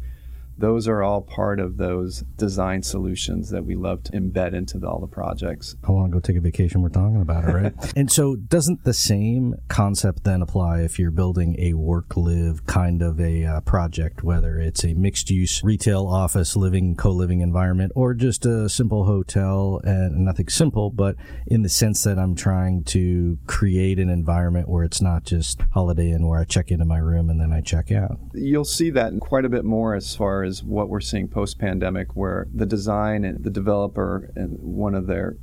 those 0.59 0.89
are 0.89 1.03
all 1.03 1.21
part 1.21 1.61
of 1.61 1.77
those 1.77 2.21
design 2.37 2.83
solutions 2.83 3.51
that 3.51 3.65
we 3.65 3.75
love 3.75 4.03
to 4.05 4.13
embed 4.13 4.55
into 4.55 4.79
the, 4.79 4.89
all 4.89 5.01
the 5.01 5.07
projects. 5.07 5.77
I 5.87 5.93
want 5.93 6.11
to 6.11 6.17
go 6.17 6.21
take 6.21 6.37
a 6.37 6.41
vacation. 6.41 6.83
We're 6.83 6.89
talking 6.89 7.21
about 7.21 7.45
it, 7.45 7.53
right? 7.53 7.73
and 7.97 8.11
so, 8.11 8.37
doesn't 8.37 8.85
the 8.85 8.95
same 8.95 9.57
concept 9.69 10.25
then 10.25 10.43
apply 10.43 10.81
if 10.81 10.99
you're 10.99 11.11
building 11.11 11.57
a 11.59 11.75
work 11.75 12.17
live 12.17 12.67
kind 12.67 13.03
of 13.03 13.21
a 13.21 13.45
uh, 13.45 13.61
project, 13.61 14.23
whether 14.23 14.59
it's 14.59 14.85
a 14.85 14.95
mixed 14.95 15.31
use 15.31 15.63
retail, 15.63 16.07
office, 16.07 16.57
living, 16.57 16.97
co 16.97 17.11
living 17.11 17.41
environment, 17.41 17.93
or 17.95 18.15
just 18.15 18.47
a 18.47 18.69
simple 18.69 19.05
hotel 19.05 19.81
and 19.85 20.25
nothing 20.25 20.49
simple, 20.49 20.91
but 20.91 21.17
in 21.47 21.63
the 21.63 21.69
sense 21.69 22.03
that 22.05 22.19
I'm 22.19 22.35
trying 22.35 22.85
to 22.85 23.39
create 23.47 23.99
an 23.99 24.09
environment 24.09 24.69
where 24.69 24.85
it's 24.85 25.03
not 25.03 25.25
just 25.25 25.61
Holiday 25.73 26.11
Inn 26.11 26.27
where 26.27 26.41
I 26.41 26.45
check 26.45 26.71
into 26.71 26.85
my 26.85 26.99
room 26.99 27.29
and 27.31 27.41
then 27.41 27.53
I 27.53 27.61
check 27.61 27.93
out? 27.93 28.19
You'll 28.33 28.65
see 28.65 28.91
that 28.91 29.13
quite 29.21 29.45
a 29.45 29.49
bit 29.49 29.65
more 29.65 29.95
as 29.95 30.15
far 30.15 30.46
is 30.47 30.62
what 30.62 30.88
we're 30.88 31.00
seeing 31.00 31.29
post 31.29 31.59
pandemic, 31.59 32.17
where 32.17 32.47
the 32.55 32.67
design 32.67 33.25
and 33.25 33.45
the 33.45 33.50
developer 33.50 34.31
and 34.35 34.59
one 34.59 34.95
of 34.95 35.07
their 35.07 35.37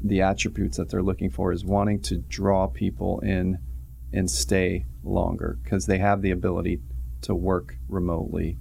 the 0.00 0.22
attributes 0.22 0.76
that 0.76 0.88
they're 0.90 1.02
looking 1.02 1.30
for 1.30 1.52
is 1.52 1.64
wanting 1.64 2.00
to 2.00 2.16
draw 2.16 2.66
people 2.66 3.20
in 3.20 3.58
and 4.12 4.30
stay 4.30 4.86
longer 5.02 5.58
because 5.62 5.86
they 5.86 5.98
have 5.98 6.22
the 6.22 6.30
ability 6.30 6.80
to 7.22 7.34
work 7.34 7.76
remotely 7.88 8.56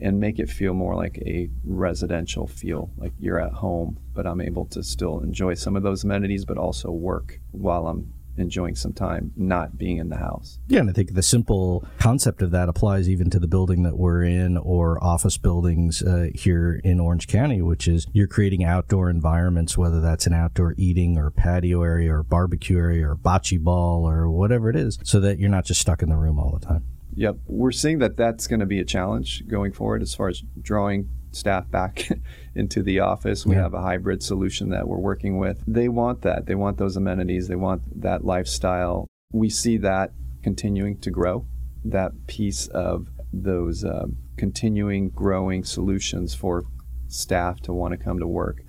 and 0.00 0.20
make 0.20 0.38
it 0.38 0.48
feel 0.48 0.72
more 0.72 0.94
like 0.94 1.18
a 1.18 1.50
residential 1.64 2.46
feel 2.46 2.90
like 2.96 3.12
you're 3.18 3.40
at 3.40 3.52
home 3.52 3.98
but 4.14 4.26
i'm 4.26 4.40
able 4.40 4.64
to 4.64 4.82
still 4.82 5.20
enjoy 5.20 5.54
some 5.54 5.76
of 5.76 5.82
those 5.82 6.04
amenities 6.04 6.44
but 6.44 6.56
also 6.56 6.90
work 6.90 7.40
while 7.50 7.86
i'm 7.86 8.12
enjoying 8.40 8.74
some 8.74 8.92
time 8.92 9.32
not 9.36 9.78
being 9.78 9.98
in 9.98 10.08
the 10.08 10.16
house. 10.16 10.58
Yeah, 10.68 10.80
and 10.80 10.90
I 10.90 10.92
think 10.92 11.14
the 11.14 11.22
simple 11.22 11.84
concept 11.98 12.42
of 12.42 12.50
that 12.50 12.68
applies 12.68 13.08
even 13.08 13.30
to 13.30 13.38
the 13.38 13.48
building 13.48 13.82
that 13.82 13.96
we're 13.96 14.22
in 14.22 14.56
or 14.56 15.02
office 15.02 15.36
buildings 15.36 16.02
uh, 16.02 16.28
here 16.34 16.80
in 16.84 17.00
Orange 17.00 17.26
County, 17.26 17.62
which 17.62 17.88
is 17.88 18.06
you're 18.12 18.26
creating 18.26 18.64
outdoor 18.64 19.10
environments, 19.10 19.76
whether 19.76 20.00
that's 20.00 20.26
an 20.26 20.32
outdoor 20.32 20.74
eating 20.76 21.16
or 21.16 21.30
patio 21.30 21.82
area 21.82 22.14
or 22.14 22.22
barbecue 22.22 22.78
area 22.78 23.08
or 23.08 23.16
bocce 23.16 23.62
ball 23.62 24.08
or 24.08 24.30
whatever 24.30 24.70
it 24.70 24.76
is, 24.76 24.98
so 25.02 25.20
that 25.20 25.38
you're 25.38 25.50
not 25.50 25.64
just 25.64 25.80
stuck 25.80 26.02
in 26.02 26.08
the 26.08 26.16
room 26.16 26.38
all 26.38 26.56
the 26.58 26.64
time. 26.64 26.84
Yep. 27.14 27.38
We're 27.46 27.72
seeing 27.72 27.98
that 27.98 28.16
that's 28.16 28.46
going 28.46 28.60
to 28.60 28.66
be 28.66 28.78
a 28.78 28.84
challenge 28.84 29.46
going 29.48 29.72
forward 29.72 30.02
as 30.02 30.14
far 30.14 30.28
as 30.28 30.42
drawing 30.60 31.08
staff 31.32 31.70
back 31.70 32.08
into 32.54 32.82
the 32.82 33.00
office. 33.00 33.46
We 33.46 33.54
yeah. 33.54 33.62
have 33.62 33.74
a 33.74 33.82
hybrid 33.82 34.22
solution 34.22 34.70
that 34.70 34.88
we're 34.88 34.98
working 34.98 35.38
with. 35.38 35.62
They 35.66 35.88
want 35.88 36.22
that. 36.22 36.46
They 36.46 36.54
want 36.54 36.78
those 36.78 36.96
amenities. 36.96 37.48
They 37.48 37.56
want 37.56 38.00
that 38.00 38.24
lifestyle. 38.24 39.06
We 39.32 39.50
see 39.50 39.76
that 39.78 40.12
continuing 40.42 40.98
to 41.00 41.10
grow, 41.10 41.46
that 41.84 42.26
piece 42.26 42.66
of 42.68 43.08
those 43.32 43.84
uh, 43.84 44.06
continuing 44.36 45.10
growing 45.10 45.64
solutions 45.64 46.34
for 46.34 46.64
staff 47.08 47.60
to 47.60 47.72
want 47.72 47.92
to 47.92 47.98
come 47.98 48.18
to 48.18 48.26
work 48.26 48.62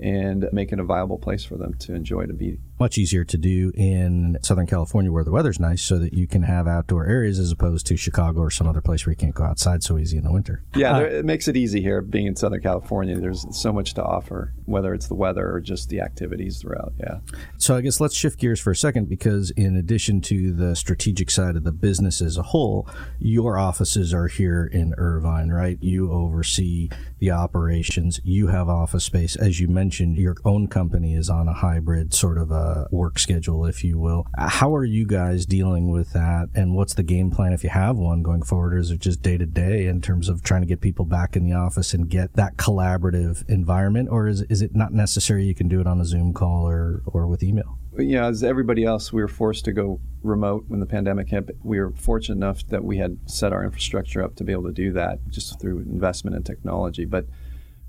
and 0.00 0.48
make 0.52 0.72
it 0.72 0.78
a 0.78 0.84
viable 0.84 1.18
place 1.18 1.44
for 1.44 1.56
them 1.56 1.74
to 1.74 1.94
enjoy 1.94 2.26
to 2.26 2.32
be 2.32 2.58
much 2.78 2.98
easier 2.98 3.24
to 3.24 3.38
do 3.38 3.72
in 3.74 4.36
Southern 4.42 4.66
California 4.66 5.10
where 5.10 5.24
the 5.24 5.30
weather's 5.30 5.58
nice 5.58 5.82
so 5.82 5.98
that 5.98 6.12
you 6.12 6.26
can 6.26 6.42
have 6.42 6.68
outdoor 6.68 7.06
areas 7.06 7.38
as 7.38 7.50
opposed 7.50 7.86
to 7.86 7.96
Chicago 7.96 8.40
or 8.40 8.50
some 8.50 8.66
other 8.66 8.80
place 8.80 9.06
where 9.06 9.12
you 9.12 9.16
can't 9.16 9.34
go 9.34 9.44
outside 9.44 9.82
so 9.82 9.98
easy 9.98 10.18
in 10.18 10.24
the 10.24 10.32
winter. 10.32 10.62
Yeah, 10.74 10.92
uh, 10.92 10.98
there, 10.98 11.08
it 11.08 11.24
makes 11.24 11.48
it 11.48 11.56
easy 11.56 11.80
here 11.80 12.02
being 12.02 12.26
in 12.26 12.36
Southern 12.36 12.60
California. 12.60 13.18
There's 13.18 13.46
so 13.56 13.72
much 13.72 13.94
to 13.94 14.04
offer, 14.04 14.52
whether 14.66 14.92
it's 14.92 15.08
the 15.08 15.14
weather 15.14 15.50
or 15.50 15.60
just 15.60 15.88
the 15.88 16.00
activities 16.00 16.60
throughout. 16.60 16.92
Yeah. 17.00 17.20
So 17.56 17.76
I 17.76 17.80
guess 17.80 18.00
let's 18.00 18.14
shift 18.14 18.38
gears 18.38 18.60
for 18.60 18.72
a 18.72 18.76
second 18.76 19.08
because 19.08 19.50
in 19.52 19.76
addition 19.76 20.20
to 20.22 20.52
the 20.52 20.76
strategic 20.76 21.30
side 21.30 21.56
of 21.56 21.64
the 21.64 21.72
business 21.72 22.20
as 22.20 22.36
a 22.36 22.42
whole, 22.42 22.88
your 23.18 23.58
offices 23.58 24.12
are 24.12 24.28
here 24.28 24.66
in 24.70 24.94
Irvine, 24.98 25.48
right? 25.48 25.78
You 25.80 26.12
oversee 26.12 26.90
the 27.18 27.30
operations. 27.30 28.20
You 28.22 28.48
have 28.48 28.68
office 28.68 29.04
space. 29.04 29.36
As 29.36 29.60
you 29.60 29.68
mentioned, 29.68 29.85
your 29.92 30.36
own 30.44 30.68
company 30.68 31.14
is 31.14 31.28
on 31.30 31.48
a 31.48 31.52
hybrid 31.52 32.14
sort 32.14 32.38
of 32.38 32.50
a 32.50 32.86
work 32.90 33.18
schedule, 33.18 33.64
if 33.66 33.84
you 33.84 33.98
will. 33.98 34.26
How 34.36 34.74
are 34.74 34.84
you 34.84 35.06
guys 35.06 35.46
dealing 35.46 35.90
with 35.90 36.12
that? 36.12 36.48
And 36.54 36.74
what's 36.74 36.94
the 36.94 37.02
game 37.02 37.30
plan 37.30 37.52
if 37.52 37.64
you 37.64 37.70
have 37.70 37.96
one 37.96 38.22
going 38.22 38.42
forward? 38.42 38.74
Or 38.74 38.78
is 38.78 38.90
it 38.90 39.00
just 39.00 39.22
day 39.22 39.36
to 39.38 39.46
day 39.46 39.86
in 39.86 40.00
terms 40.00 40.28
of 40.28 40.42
trying 40.42 40.62
to 40.62 40.66
get 40.66 40.80
people 40.80 41.04
back 41.04 41.36
in 41.36 41.44
the 41.44 41.52
office 41.52 41.94
and 41.94 42.08
get 42.08 42.34
that 42.34 42.56
collaborative 42.56 43.48
environment? 43.48 44.08
Or 44.10 44.26
is, 44.26 44.42
is 44.42 44.62
it 44.62 44.74
not 44.74 44.92
necessary 44.92 45.44
you 45.44 45.54
can 45.54 45.68
do 45.68 45.80
it 45.80 45.86
on 45.86 46.00
a 46.00 46.04
Zoom 46.04 46.32
call 46.32 46.68
or, 46.68 47.02
or 47.06 47.26
with 47.26 47.42
email? 47.42 47.78
Yeah, 47.98 48.26
as 48.26 48.44
everybody 48.44 48.84
else, 48.84 49.12
we 49.12 49.22
were 49.22 49.28
forced 49.28 49.64
to 49.66 49.72
go 49.72 50.00
remote 50.22 50.66
when 50.68 50.80
the 50.80 50.86
pandemic 50.86 51.30
hit. 51.30 51.56
We 51.62 51.80
were 51.80 51.92
fortunate 51.92 52.36
enough 52.36 52.66
that 52.68 52.84
we 52.84 52.98
had 52.98 53.18
set 53.26 53.52
our 53.52 53.64
infrastructure 53.64 54.22
up 54.22 54.36
to 54.36 54.44
be 54.44 54.52
able 54.52 54.64
to 54.64 54.72
do 54.72 54.92
that 54.92 55.18
just 55.30 55.58
through 55.60 55.78
investment 55.78 56.36
in 56.36 56.42
technology. 56.42 57.06
But 57.06 57.26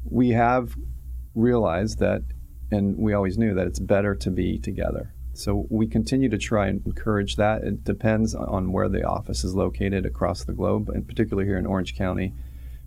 we 0.10 0.30
have 0.30 0.76
realized 1.38 2.00
that 2.00 2.24
and 2.72 2.98
we 2.98 3.14
always 3.14 3.38
knew 3.38 3.54
that 3.54 3.68
it's 3.68 3.80
better 3.80 4.16
to 4.16 4.30
be 4.30 4.60
together. 4.60 5.14
So 5.34 5.68
we 5.70 5.88
continue 5.88 6.30
to 6.30 6.38
try 6.38 6.68
and 6.68 6.86
encourage 6.86 7.36
that. 7.36 7.64
It 7.64 7.84
depends 7.84 8.34
on 8.34 8.72
where 8.72 8.90
the 8.90 9.04
office 9.04 9.44
is 9.44 9.54
located 9.54 10.06
across 10.06 10.44
the 10.44 10.54
globe, 10.54 10.90
and 10.90 11.08
particularly 11.08 11.48
here 11.48 11.58
in 11.58 11.66
Orange 11.66 11.96
County, 11.96 12.34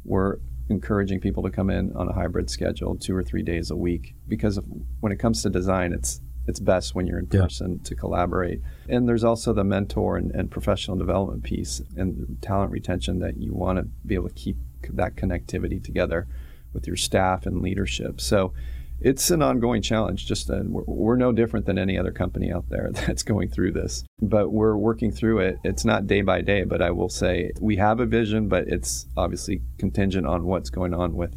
we're 0.05 0.39
encouraging 0.69 1.21
people 1.21 1.43
to 1.45 1.51
come 1.51 1.71
in 1.71 1.93
on 1.95 2.09
a 2.09 2.13
hybrid 2.13 2.51
schedule, 2.51 2.97
two 2.97 3.15
or 3.15 3.23
three 3.23 3.43
days 3.43 3.71
a 3.71 3.77
week, 3.77 4.15
because 4.29 4.59
when 5.01 5.13
it 5.13 5.19
comes 5.19 5.43
to 5.43 5.51
design, 5.51 5.93
it's 5.93 6.21
it's 6.47 6.59
best 6.59 6.95
when 6.95 7.07
you're 7.07 7.19
in 7.19 7.27
person 7.27 7.73
yeah. 7.77 7.89
to 7.89 7.95
collaborate. 7.95 8.61
And 8.89 9.09
there's 9.09 9.23
also 9.23 9.53
the 9.53 9.63
mentor 9.63 10.17
and, 10.17 10.33
and 10.33 10.51
professional 10.51 10.97
development 10.97 11.45
piece 11.45 11.81
and 11.97 12.39
talent 12.41 12.73
retention 12.73 13.21
that 13.21 13.37
you 13.37 13.53
want 13.53 13.79
to 13.79 13.85
be 14.05 14.15
able 14.15 14.29
to 14.29 14.35
keep 14.35 14.57
that 14.89 15.15
connectivity 15.15 15.85
together 15.85 16.27
with 16.73 16.87
your 16.87 16.97
staff 16.97 17.47
and 17.47 17.63
leadership. 17.63 18.21
So 18.21 18.53
it's 19.01 19.31
an 19.31 19.43
ongoing 19.43 19.81
challenge. 19.83 20.27
Just 20.27 20.51
uh, 20.51 20.61
we're, 20.65 20.83
we're, 20.87 21.17
no 21.17 21.33
different 21.33 21.67
than 21.67 21.79
any 21.79 21.97
other 21.99 22.13
company 22.13 22.53
out 22.53 22.69
there 22.69 22.91
that's 22.93 23.23
going 23.23 23.49
through 23.49 23.73
this, 23.73 24.05
but 24.21 24.51
we're 24.51 24.77
working 24.77 25.11
through 25.11 25.39
it. 25.41 25.59
It's 25.65 25.85
not 25.85 26.07
day 26.07 26.23
by 26.23 26.43
day, 26.43 26.65
but 26.65 26.83
I 26.83 26.91
will 26.91 27.09
say 27.09 27.53
we 27.61 27.77
have 27.77 28.01
a 28.01 28.07
vision, 28.07 28.49
but 28.49 28.69
it's 28.69 29.07
obviously 29.17 29.63
contingent 29.79 30.27
on 30.27 30.45
what's 30.45 30.71
going 30.71 30.95
on 30.95 31.15
with 31.15 31.35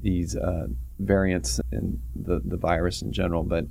these 0.00 0.36
uh, 0.36 0.68
variants 1.00 1.60
and 1.72 2.00
the 2.14 2.40
the 2.44 2.56
virus 2.56 3.02
in 3.02 3.12
general. 3.12 3.42
But 3.42 3.66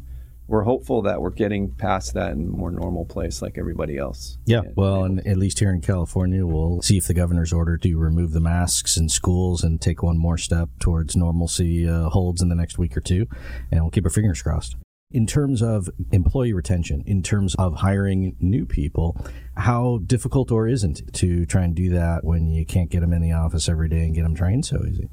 we're 0.48 0.64
hopeful 0.64 1.02
that 1.04 1.22
we're 1.22 1.32
getting 1.32 1.72
past 1.72 2.14
that 2.14 2.32
in 2.32 2.42
a 2.42 2.58
more 2.58 2.72
normal 2.72 3.06
place 3.06 3.42
like 3.42 3.58
everybody 3.58 3.98
else. 3.98 4.38
Yeah, 4.46 4.62
well, 4.76 5.04
and 5.04 5.26
at 5.26 5.38
least 5.38 5.60
here 5.60 5.72
in 5.72 5.82
California, 5.82 6.46
we'll 6.46 6.82
see 6.82 6.98
if 6.98 7.08
the 7.08 7.14
governor's 7.14 7.54
order 7.54 7.78
to 7.78 7.98
remove 7.98 8.32
the 8.32 8.40
masks 8.40 8.98
in 8.98 9.10
schools 9.10 9.64
and 9.64 9.82
take 9.82 10.04
one 10.04 10.18
more 10.18 10.38
step 10.38 10.70
towards 10.80 11.16
normalcy 11.16 11.88
uh, 11.88 12.10
holds 12.10 12.42
in 12.42 12.50
the 12.50 12.56
next 12.56 12.78
week 12.78 12.96
or 12.96 13.02
two, 13.02 13.28
and 13.72 13.82
we'll 13.82 13.92
keep 13.92 14.06
our 14.06 14.12
fingers 14.12 14.42
crossed. 14.42 14.76
In 15.12 15.28
terms 15.28 15.62
of 15.62 15.90
employee 16.12 16.52
retention, 16.52 17.04
in 17.06 17.24
terms 17.24 17.56
of 17.56 17.76
hiring 17.76 18.36
new 18.40 18.66
people, 18.66 19.16
how 19.56 20.00
difficult 20.06 20.52
or 20.52 20.68
isn't 20.68 21.14
to 21.14 21.46
try 21.46 21.64
and 21.64 21.76
do 21.76 21.90
that 21.92 22.24
when 22.24 22.50
you 22.50 22.66
can't 22.66 22.90
get 22.90 23.00
them 23.00 23.14
in 23.14 23.22
the 23.22 23.32
office 23.32 23.70
every 23.70 23.88
day 23.88 24.04
and 24.04 24.14
get 24.14 24.24
them 24.24 24.36
trained 24.36 24.66
so 24.66 24.84
easy? 24.86 25.10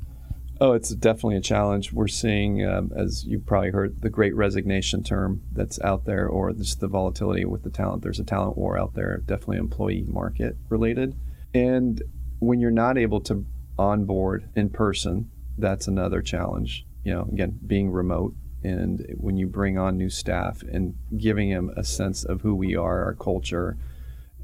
Oh, 0.63 0.75
it's 0.75 0.91
definitely 0.91 1.39
a 1.39 1.41
challenge. 1.41 1.93
We're 1.93 2.07
seeing, 2.07 2.65
um, 2.65 2.93
as 2.95 3.25
you 3.25 3.41
probably 3.41 3.71
heard, 3.71 4.01
the 4.01 4.09
great 4.09 4.33
resignation 4.37 5.03
term 5.03 5.43
that's 5.51 5.81
out 5.81 6.05
there, 6.05 6.29
or 6.29 6.53
just 6.53 6.79
the 6.79 6.87
volatility 6.87 7.45
with 7.45 7.65
the 7.65 7.69
talent. 7.69 8.05
There's 8.05 8.21
a 8.21 8.25
talent 8.25 8.57
war 8.57 8.79
out 8.79 8.95
there, 8.95 9.25
definitely 9.27 9.57
employee 9.57 10.05
market 10.07 10.57
related. 10.69 11.17
And 11.53 12.01
when 12.39 12.61
you're 12.61 12.71
not 12.71 12.97
able 12.97 13.21
to 13.23 13.45
onboard 13.77 14.51
in 14.55 14.71
person, 14.71 15.33
that's 15.59 15.89
another 15.89 16.23
challenge. 16.23 16.87
You 17.03 17.15
know, 17.15 17.23
again, 17.23 17.59
being 17.67 17.91
remote. 17.91 18.37
And 18.63 19.05
when 19.17 19.37
you 19.37 19.49
bring 19.49 19.79
on 19.79 19.97
new 19.97 20.11
staff 20.11 20.63
and 20.63 20.95
giving 21.19 21.51
them 21.51 21.73
a 21.77 21.83
sense 21.83 22.23
of 22.23 22.43
who 22.43 22.55
we 22.55 22.77
are, 22.77 23.05
our 23.05 23.15
culture, 23.15 23.79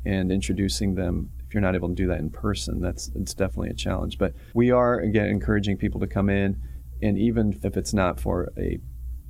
and 0.04 0.32
introducing 0.32 0.96
them 0.96 1.30
if 1.48 1.54
you're 1.54 1.62
not 1.62 1.74
able 1.74 1.88
to 1.88 1.94
do 1.94 2.06
that 2.08 2.18
in 2.18 2.28
person, 2.28 2.80
that's 2.80 3.10
it's 3.14 3.32
definitely 3.32 3.70
a 3.70 3.74
challenge. 3.74 4.18
But 4.18 4.34
we 4.54 4.70
are 4.70 4.98
again 5.00 5.28
encouraging 5.28 5.78
people 5.78 5.98
to 6.00 6.06
come 6.06 6.28
in, 6.28 6.60
and 7.00 7.18
even 7.18 7.58
if 7.62 7.76
it's 7.76 7.94
not 7.94 8.20
for 8.20 8.50
a, 8.58 8.78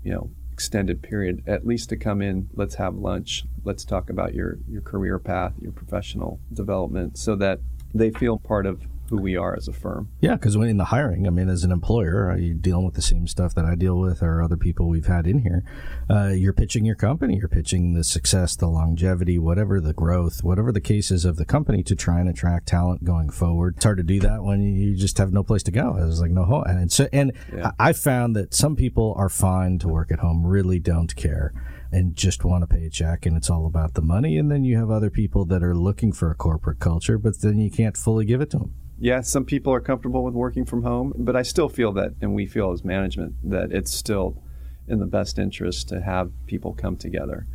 you 0.02 0.12
know, 0.12 0.30
extended 0.52 1.00
period, 1.00 1.44
at 1.46 1.64
least 1.64 1.88
to 1.90 1.96
come 1.96 2.20
in, 2.20 2.48
let's 2.54 2.74
have 2.74 2.96
lunch, 2.96 3.44
let's 3.62 3.84
talk 3.84 4.10
about 4.10 4.34
your, 4.34 4.58
your 4.68 4.82
career 4.82 5.20
path, 5.20 5.52
your 5.60 5.70
professional 5.70 6.40
development, 6.52 7.16
so 7.16 7.36
that 7.36 7.60
they 7.94 8.10
feel 8.10 8.38
part 8.38 8.66
of 8.66 8.82
who 9.10 9.20
we 9.20 9.36
are 9.36 9.56
as 9.56 9.68
a 9.68 9.72
firm. 9.72 10.10
Yeah, 10.20 10.34
because 10.34 10.56
when 10.56 10.68
in 10.68 10.76
the 10.76 10.86
hiring, 10.86 11.26
I 11.26 11.30
mean, 11.30 11.48
as 11.48 11.64
an 11.64 11.72
employer, 11.72 12.36
you're 12.36 12.54
dealing 12.54 12.84
with 12.84 12.94
the 12.94 13.02
same 13.02 13.26
stuff 13.26 13.54
that 13.54 13.64
I 13.64 13.74
deal 13.74 13.98
with 13.98 14.22
or 14.22 14.42
other 14.42 14.56
people 14.56 14.88
we've 14.88 15.06
had 15.06 15.26
in 15.26 15.40
here. 15.40 15.64
Uh, 16.10 16.28
you're 16.28 16.52
pitching 16.52 16.84
your 16.84 16.96
company, 16.96 17.36
you're 17.36 17.48
pitching 17.48 17.94
the 17.94 18.04
success, 18.04 18.56
the 18.56 18.66
longevity, 18.66 19.38
whatever 19.38 19.80
the 19.80 19.92
growth, 19.92 20.42
whatever 20.42 20.72
the 20.72 20.80
case 20.80 21.10
is 21.10 21.24
of 21.24 21.36
the 21.36 21.44
company 21.44 21.82
to 21.82 21.96
try 21.96 22.20
and 22.20 22.28
attract 22.28 22.68
talent 22.68 23.04
going 23.04 23.30
forward. 23.30 23.76
It's 23.76 23.84
hard 23.84 23.98
to 23.98 24.04
do 24.04 24.20
that 24.20 24.42
when 24.42 24.62
you 24.62 24.96
just 24.96 25.18
have 25.18 25.32
no 25.32 25.42
place 25.42 25.62
to 25.64 25.70
go. 25.70 25.96
It's 25.98 26.20
like 26.20 26.30
no 26.30 26.44
home. 26.44 26.64
And 26.66 26.92
so, 26.92 27.08
and 27.12 27.32
yeah. 27.54 27.72
I 27.78 27.92
found 27.92 28.36
that 28.36 28.54
some 28.54 28.76
people 28.76 29.14
are 29.16 29.28
fine 29.28 29.78
to 29.80 29.88
work 29.88 30.10
at 30.10 30.20
home, 30.20 30.46
really 30.46 30.78
don't 30.78 31.14
care 31.16 31.52
and 31.90 32.14
just 32.14 32.44
want 32.44 32.62
to 32.62 32.66
pay 32.66 32.76
a 32.76 32.80
paycheck 32.88 33.26
and 33.26 33.36
it's 33.36 33.50
all 33.50 33.66
about 33.66 33.94
the 33.94 34.02
money. 34.02 34.36
And 34.38 34.50
then 34.50 34.64
you 34.64 34.76
have 34.76 34.90
other 34.90 35.10
people 35.10 35.44
that 35.46 35.62
are 35.62 35.74
looking 35.74 36.12
for 36.12 36.30
a 36.30 36.34
corporate 36.34 36.80
culture, 36.80 37.18
but 37.18 37.40
then 37.40 37.58
you 37.58 37.70
can't 37.70 37.96
fully 37.96 38.24
give 38.24 38.40
it 38.40 38.50
to 38.50 38.58
them 38.58 38.74
yeah, 39.00 39.20
some 39.20 39.44
people 39.44 39.72
are 39.72 39.80
comfortable 39.80 40.24
with 40.24 40.34
working 40.34 40.64
from 40.64 40.82
home, 40.82 41.12
but 41.16 41.36
I 41.36 41.42
still 41.42 41.68
feel 41.68 41.92
that, 41.92 42.14
and 42.20 42.34
we 42.34 42.46
feel 42.46 42.72
as 42.72 42.84
management, 42.84 43.34
that 43.44 43.70
it's 43.72 43.92
still 43.92 44.42
in 44.88 44.98
the 44.98 45.06
best 45.06 45.38
interest 45.38 45.88
to 45.90 46.00
have 46.00 46.32
people 46.46 46.74
come 46.74 46.96
together. 46.96 47.46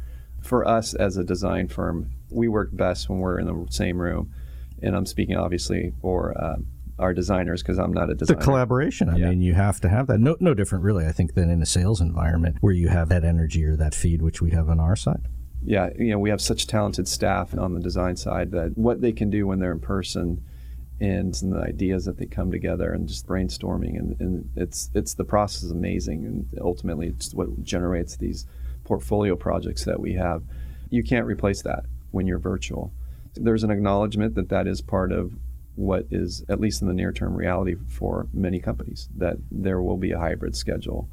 For 0.41 0.65
us 0.67 0.93
as 0.93 1.17
a 1.17 1.23
design 1.23 1.67
firm, 1.67 2.11
we 2.29 2.47
work 2.47 2.69
best 2.71 3.09
when 3.09 3.19
we're 3.19 3.39
in 3.39 3.47
the 3.47 3.71
same 3.71 3.99
room. 3.99 4.33
And 4.81 4.95
I'm 4.95 5.05
speaking 5.05 5.37
obviously 5.37 5.93
for 6.01 6.37
uh, 6.37 6.57
our 6.99 7.13
designers 7.13 7.61
because 7.61 7.77
I'm 7.77 7.93
not 7.93 8.09
a 8.09 8.15
designer. 8.15 8.39
The 8.39 8.45
collaboration. 8.45 9.09
I 9.09 9.17
yeah. 9.17 9.29
mean, 9.29 9.41
you 9.41 9.53
have 9.53 9.79
to 9.81 9.89
have 9.89 10.07
that. 10.07 10.19
No, 10.19 10.35
no 10.39 10.53
different, 10.53 10.83
really, 10.83 11.05
I 11.05 11.11
think, 11.11 11.33
than 11.33 11.49
in 11.49 11.61
a 11.61 11.65
sales 11.65 12.01
environment 12.01 12.57
where 12.61 12.73
you 12.73 12.89
have 12.89 13.09
that 13.09 13.23
energy 13.23 13.65
or 13.65 13.75
that 13.77 13.95
feed, 13.95 14.21
which 14.21 14.41
we 14.41 14.51
have 14.51 14.69
on 14.69 14.79
our 14.79 14.95
side. 14.95 15.27
Yeah, 15.65 15.89
you 15.97 16.11
know, 16.11 16.19
we 16.19 16.29
have 16.29 16.41
such 16.41 16.67
talented 16.67 17.07
staff 17.07 17.57
on 17.57 17.73
the 17.73 17.79
design 17.79 18.17
side 18.17 18.51
that 18.51 18.77
what 18.77 19.01
they 19.01 19.13
can 19.13 19.29
do 19.29 19.47
when 19.47 19.59
they're 19.59 19.71
in 19.71 19.79
person 19.79 20.43
and 21.03 21.33
the 21.33 21.59
ideas 21.59 22.05
that 22.05 22.17
they 22.17 22.25
come 22.25 22.49
together 22.49 22.93
and 22.93 23.09
just 23.09 23.27
brainstorming 23.27 23.99
and, 23.99 24.15
and 24.21 24.49
it's 24.55 24.89
it's 24.93 25.15
the 25.15 25.25
process 25.25 25.63
is 25.63 25.71
amazing 25.71 26.25
and 26.25 26.47
ultimately 26.61 27.07
it's 27.07 27.33
what 27.33 27.61
generates 27.61 28.15
these 28.15 28.45
portfolio 28.85 29.35
projects 29.35 29.83
that 29.83 29.99
we 29.99 30.13
have. 30.13 30.43
You 30.89 31.03
can't 31.03 31.25
replace 31.25 31.61
that 31.63 31.83
when 32.11 32.25
you're 32.25 32.39
virtual. 32.39 32.93
There's 33.35 33.65
an 33.65 33.71
acknowledgement 33.71 34.35
that 34.35 34.47
that 34.47 34.65
is 34.65 34.79
part 34.79 35.11
of 35.11 35.33
what 35.75 36.05
is 36.09 36.45
at 36.47 36.61
least 36.61 36.81
in 36.81 36.87
the 36.87 36.93
near 36.93 37.11
term 37.11 37.35
reality 37.35 37.75
for 37.89 38.27
many 38.31 38.59
companies 38.59 39.09
that 39.17 39.35
there 39.51 39.81
will 39.81 39.97
be 39.97 40.11
a 40.11 40.19
hybrid 40.19 40.55
schedule 40.55 41.09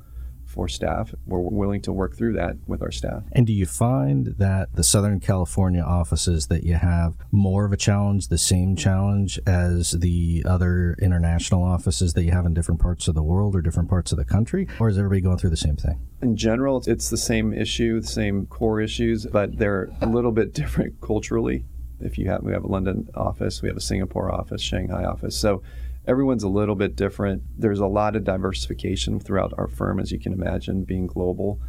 for 0.51 0.69
staff. 0.69 1.15
We're 1.27 1.39
willing 1.39 1.81
to 1.83 1.93
work 1.93 2.17
through 2.17 2.35
that 2.35 2.57
with 2.67 2.83
our 2.83 2.91
staff. 2.91 3.23
And 3.33 3.47
do 3.47 3.53
you 3.53 3.67
find 3.67 4.35
that 4.39 4.75
the 4.75 4.83
Southern 4.83 5.21
California 5.21 5.81
offices 5.81 6.49
that 6.49 6.65
you 6.65 6.75
have 6.75 7.15
more 7.31 7.65
of 7.65 7.73
a 7.73 7.77
challenge, 7.77 8.29
the 8.29 8.39
same 8.39 8.75
challenge 8.75 9.39
as 9.47 9.93
the 9.93 10.43
other 10.47 10.97
international 11.01 11.63
offices 11.63 12.15
that 12.15 12.25
you 12.25 12.33
have 12.33 12.47
in 12.47 12.55
different 12.55 12.81
parts 12.81 13.07
of 13.07 13.15
the 13.15 13.23
world 13.23 13.55
or 13.55 13.63
different 13.63 13.89
parts 13.89 14.11
of 14.11 14.19
the 14.19 14.25
country? 14.25 14.67
Or 14.81 14.89
is 14.89 14.99
everybody 14.99 15.21
going 15.21 15.39
through 15.39 15.51
the 15.51 15.57
same 15.57 15.77
thing? 15.77 16.01
In 16.21 16.37
general, 16.37 16.83
it's 16.87 17.09
the 17.09 17.17
same 17.17 17.53
issue, 17.53 18.01
the 18.01 18.07
same 18.07 18.47
core 18.47 18.81
issues, 18.81 19.27
but 19.27 19.57
they're 19.57 19.91
a 20.01 20.07
little 20.07 20.33
bit 20.33 20.53
different 20.61 21.01
culturally. 21.01 21.65
If 22.01 22.19
you 22.19 22.29
have, 22.29 22.43
we 22.43 22.53
have 22.53 22.65
a 22.65 22.69
London 22.69 23.09
office, 23.15 23.63
we 23.63 23.69
have 23.69 23.77
a 23.77 23.81
Singapore 23.81 24.35
office, 24.35 24.63
Shanghai 24.63 25.05
office. 25.05 25.37
So 25.37 25.63
everyone's 26.11 26.43
a 26.43 26.49
little 26.49 26.75
bit 26.75 26.97
different. 26.97 27.41
There's 27.57 27.79
a 27.79 27.87
lot 27.87 28.17
of 28.17 28.25
diversification 28.25 29.21
throughout 29.21 29.53
our 29.57 29.69
firm, 29.69 30.01
as 30.01 30.11
you 30.11 30.19
can 30.19 30.33
imagine, 30.33 30.83
being 30.83 31.07
global. 31.07 31.61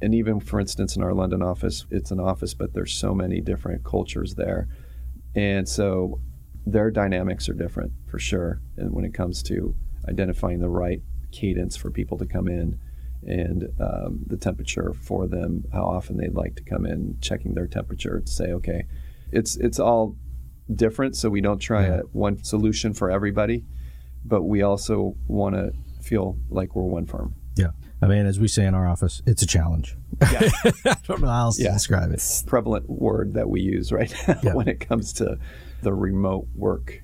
And 0.00 0.14
even, 0.14 0.38
for 0.38 0.60
instance, 0.60 0.94
in 0.94 1.02
our 1.02 1.12
London 1.12 1.42
office, 1.42 1.84
it's 1.90 2.12
an 2.12 2.20
office, 2.20 2.54
but 2.54 2.72
there's 2.72 2.94
so 2.94 3.12
many 3.12 3.40
different 3.40 3.82
cultures 3.82 4.36
there. 4.36 4.68
And 5.34 5.68
so 5.68 6.20
their 6.64 6.92
dynamics 6.92 7.48
are 7.48 7.54
different 7.54 7.90
for 8.06 8.20
sure. 8.20 8.60
And 8.76 8.92
when 8.92 9.04
it 9.04 9.14
comes 9.14 9.42
to 9.44 9.74
identifying 10.08 10.60
the 10.60 10.68
right 10.68 11.02
cadence 11.32 11.76
for 11.76 11.90
people 11.90 12.16
to 12.18 12.26
come 12.26 12.46
in 12.46 12.78
and 13.26 13.64
um, 13.80 14.20
the 14.28 14.36
temperature 14.36 14.94
for 14.94 15.26
them, 15.26 15.64
how 15.72 15.82
often 15.82 16.18
they'd 16.18 16.36
like 16.36 16.54
to 16.54 16.62
come 16.62 16.86
in, 16.86 17.18
checking 17.20 17.54
their 17.54 17.66
temperature 17.66 18.20
to 18.20 18.30
say, 18.30 18.52
okay, 18.52 18.84
it's 19.32 19.56
it's 19.56 19.80
all 19.80 20.14
different. 20.72 21.16
So 21.16 21.28
we 21.30 21.40
don't 21.40 21.58
try 21.58 21.86
a 21.86 22.02
one 22.12 22.44
solution 22.44 22.94
for 22.94 23.10
everybody 23.10 23.64
but 24.28 24.42
we 24.42 24.62
also 24.62 25.16
want 25.26 25.54
to 25.54 25.72
feel 26.02 26.36
like 26.50 26.76
we're 26.76 26.82
one 26.82 27.06
firm. 27.06 27.34
Yeah. 27.56 27.70
I 28.00 28.06
mean, 28.06 28.26
as 28.26 28.38
we 28.38 28.46
say 28.46 28.64
in 28.64 28.74
our 28.74 28.86
office, 28.86 29.22
it's 29.26 29.42
a 29.42 29.46
challenge. 29.46 29.96
Yeah. 30.20 30.48
I 30.84 30.96
don't 31.06 31.20
know 31.20 31.28
how 31.28 31.46
else 31.46 31.58
yeah. 31.58 31.68
to 31.68 31.72
describe 31.74 32.10
it. 32.10 32.14
It's 32.14 32.42
prevalent 32.42 32.88
word 32.88 33.34
that 33.34 33.48
we 33.48 33.60
use 33.60 33.90
right 33.90 34.12
now 34.28 34.38
yeah. 34.42 34.54
when 34.54 34.68
it 34.68 34.80
comes 34.80 35.12
to 35.14 35.38
the 35.82 35.92
remote 35.92 36.46
work 36.54 37.02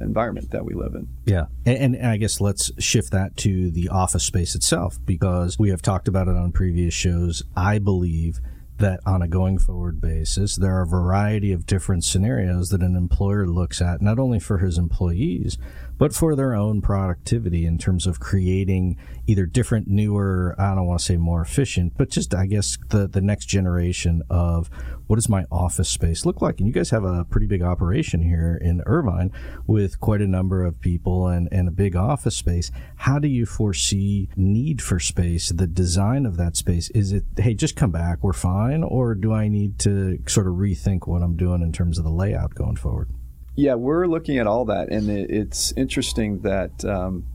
environment 0.00 0.50
that 0.50 0.64
we 0.64 0.74
live 0.74 0.94
in. 0.94 1.08
Yeah. 1.24 1.46
And, 1.64 1.96
and, 1.96 2.06
I 2.06 2.16
guess 2.16 2.40
let's 2.40 2.72
shift 2.82 3.12
that 3.12 3.36
to 3.38 3.70
the 3.70 3.88
office 3.88 4.24
space 4.24 4.54
itself 4.54 4.98
because 5.04 5.58
we 5.58 5.70
have 5.70 5.80
talked 5.80 6.08
about 6.08 6.28
it 6.28 6.36
on 6.36 6.52
previous 6.52 6.92
shows. 6.92 7.42
I 7.56 7.78
believe 7.78 8.40
that 8.82 9.00
on 9.06 9.22
a 9.22 9.28
going 9.28 9.58
forward 9.58 10.00
basis, 10.00 10.56
there 10.56 10.76
are 10.76 10.82
a 10.82 10.86
variety 10.86 11.52
of 11.52 11.64
different 11.64 12.04
scenarios 12.04 12.68
that 12.68 12.82
an 12.82 12.94
employer 12.94 13.46
looks 13.46 13.80
at, 13.80 14.02
not 14.02 14.18
only 14.18 14.38
for 14.38 14.58
his 14.58 14.76
employees, 14.76 15.56
but 15.98 16.12
for 16.12 16.34
their 16.34 16.52
own 16.54 16.82
productivity 16.82 17.64
in 17.64 17.78
terms 17.78 18.06
of 18.08 18.18
creating 18.18 18.98
either 19.28 19.46
different, 19.46 19.86
newer, 19.86 20.54
I 20.58 20.74
don't 20.74 20.86
want 20.86 20.98
to 20.98 21.04
say 21.04 21.16
more 21.16 21.40
efficient, 21.40 21.96
but 21.96 22.10
just, 22.10 22.34
I 22.34 22.46
guess, 22.46 22.76
the, 22.88 23.06
the 23.06 23.20
next 23.20 23.46
generation 23.46 24.22
of 24.28 24.68
what 25.06 25.16
does 25.16 25.28
my 25.28 25.44
office 25.52 25.88
space 25.88 26.26
look 26.26 26.40
like? 26.40 26.58
And 26.58 26.66
you 26.66 26.72
guys 26.72 26.90
have 26.90 27.04
a 27.04 27.24
pretty 27.24 27.46
big 27.46 27.62
operation 27.62 28.22
here 28.22 28.58
in 28.60 28.82
Irvine 28.86 29.30
with 29.66 30.00
quite 30.00 30.22
a 30.22 30.26
number 30.26 30.64
of 30.64 30.80
people 30.80 31.28
and, 31.28 31.48
and 31.52 31.68
a 31.68 31.72
big 31.72 31.94
office 31.94 32.34
space. 32.34 32.72
How 32.96 33.18
do 33.18 33.28
you 33.28 33.46
foresee 33.46 34.28
need 34.34 34.82
for 34.82 34.98
space, 34.98 35.50
the 35.50 35.66
design 35.66 36.26
of 36.26 36.36
that 36.38 36.56
space? 36.56 36.90
Is 36.90 37.12
it, 37.12 37.24
hey, 37.36 37.54
just 37.54 37.76
come 37.76 37.90
back, 37.92 38.22
we're 38.22 38.32
fine? 38.32 38.71
Or 38.82 39.14
do 39.14 39.32
I 39.32 39.48
need 39.48 39.78
to 39.80 40.18
sort 40.26 40.46
of 40.46 40.54
rethink 40.54 41.06
what 41.06 41.22
I'm 41.22 41.36
doing 41.36 41.62
in 41.62 41.72
terms 41.72 41.98
of 41.98 42.04
the 42.04 42.10
layout 42.10 42.54
going 42.54 42.76
forward? 42.76 43.10
Yeah, 43.54 43.74
we're 43.74 44.06
looking 44.06 44.38
at 44.38 44.46
all 44.46 44.64
that, 44.66 44.90
and 44.90 45.10
it's 45.10 45.72
interesting 45.72 46.40
that 46.40 46.84
um, 46.84 47.26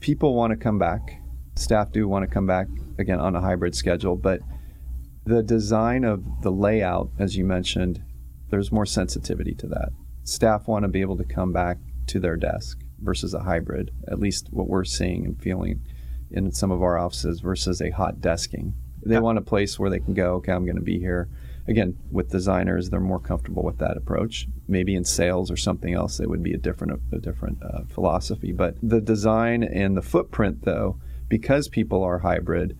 people 0.00 0.34
want 0.34 0.52
to 0.52 0.56
come 0.56 0.78
back. 0.78 1.20
Staff 1.56 1.92
do 1.92 2.08
want 2.08 2.22
to 2.22 2.32
come 2.32 2.46
back 2.46 2.68
again 2.98 3.20
on 3.20 3.36
a 3.36 3.40
hybrid 3.40 3.74
schedule, 3.74 4.16
but 4.16 4.40
the 5.26 5.42
design 5.42 6.04
of 6.04 6.24
the 6.42 6.50
layout, 6.50 7.10
as 7.18 7.36
you 7.36 7.44
mentioned, 7.44 8.02
there's 8.48 8.72
more 8.72 8.86
sensitivity 8.86 9.54
to 9.56 9.66
that. 9.66 9.90
Staff 10.24 10.68
want 10.68 10.84
to 10.84 10.88
be 10.88 11.02
able 11.02 11.18
to 11.18 11.24
come 11.24 11.52
back 11.52 11.76
to 12.06 12.18
their 12.18 12.36
desk 12.36 12.78
versus 13.00 13.34
a 13.34 13.40
hybrid, 13.40 13.90
at 14.10 14.18
least 14.18 14.48
what 14.50 14.68
we're 14.68 14.84
seeing 14.84 15.26
and 15.26 15.40
feeling 15.40 15.82
in 16.30 16.50
some 16.52 16.70
of 16.70 16.82
our 16.82 16.98
offices 16.98 17.40
versus 17.40 17.80
a 17.82 17.90
hot 17.90 18.20
desking. 18.20 18.72
They 19.04 19.18
want 19.18 19.38
a 19.38 19.42
place 19.42 19.78
where 19.78 19.90
they 19.90 20.00
can 20.00 20.14
go, 20.14 20.34
okay, 20.34 20.52
I'm 20.52 20.64
going 20.64 20.76
to 20.76 20.82
be 20.82 20.98
here 20.98 21.28
again, 21.68 21.98
with 22.10 22.30
designers, 22.30 22.88
they're 22.88 22.98
more 22.98 23.20
comfortable 23.20 23.62
with 23.62 23.78
that 23.78 23.96
approach. 23.96 24.48
Maybe 24.66 24.94
in 24.94 25.04
sales 25.04 25.50
or 25.50 25.56
something 25.56 25.92
else, 25.94 26.18
it 26.18 26.28
would 26.28 26.42
be 26.42 26.54
a 26.54 26.58
different 26.58 27.00
a 27.12 27.18
different 27.18 27.62
uh, 27.62 27.82
philosophy. 27.88 28.52
But 28.52 28.76
the 28.82 29.00
design 29.00 29.62
and 29.62 29.96
the 29.96 30.02
footprint, 30.02 30.64
though, 30.64 30.98
because 31.28 31.68
people 31.68 32.02
are 32.02 32.18
hybrid, 32.18 32.76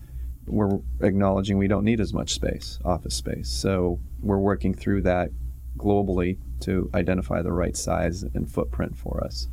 we're 0.46 0.81
acknowledging 1.02 1.59
we 1.59 1.68
don't 1.68 1.85
need 1.85 2.00
as 2.00 2.14
much 2.14 2.33
space, 2.33 2.78
office 2.85 3.14
space. 3.14 3.50
So 3.50 4.00
we're 4.22 4.38
working 4.38 4.72
through 4.72 5.02
that 5.02 5.31
globally 5.76 6.38
to 6.61 6.90
identify 6.94 7.42
the 7.42 7.52
right 7.52 7.76
size 7.76 8.22
and 8.22 8.50
footprint 8.50 8.96
for 8.96 9.22
us. 9.22 9.48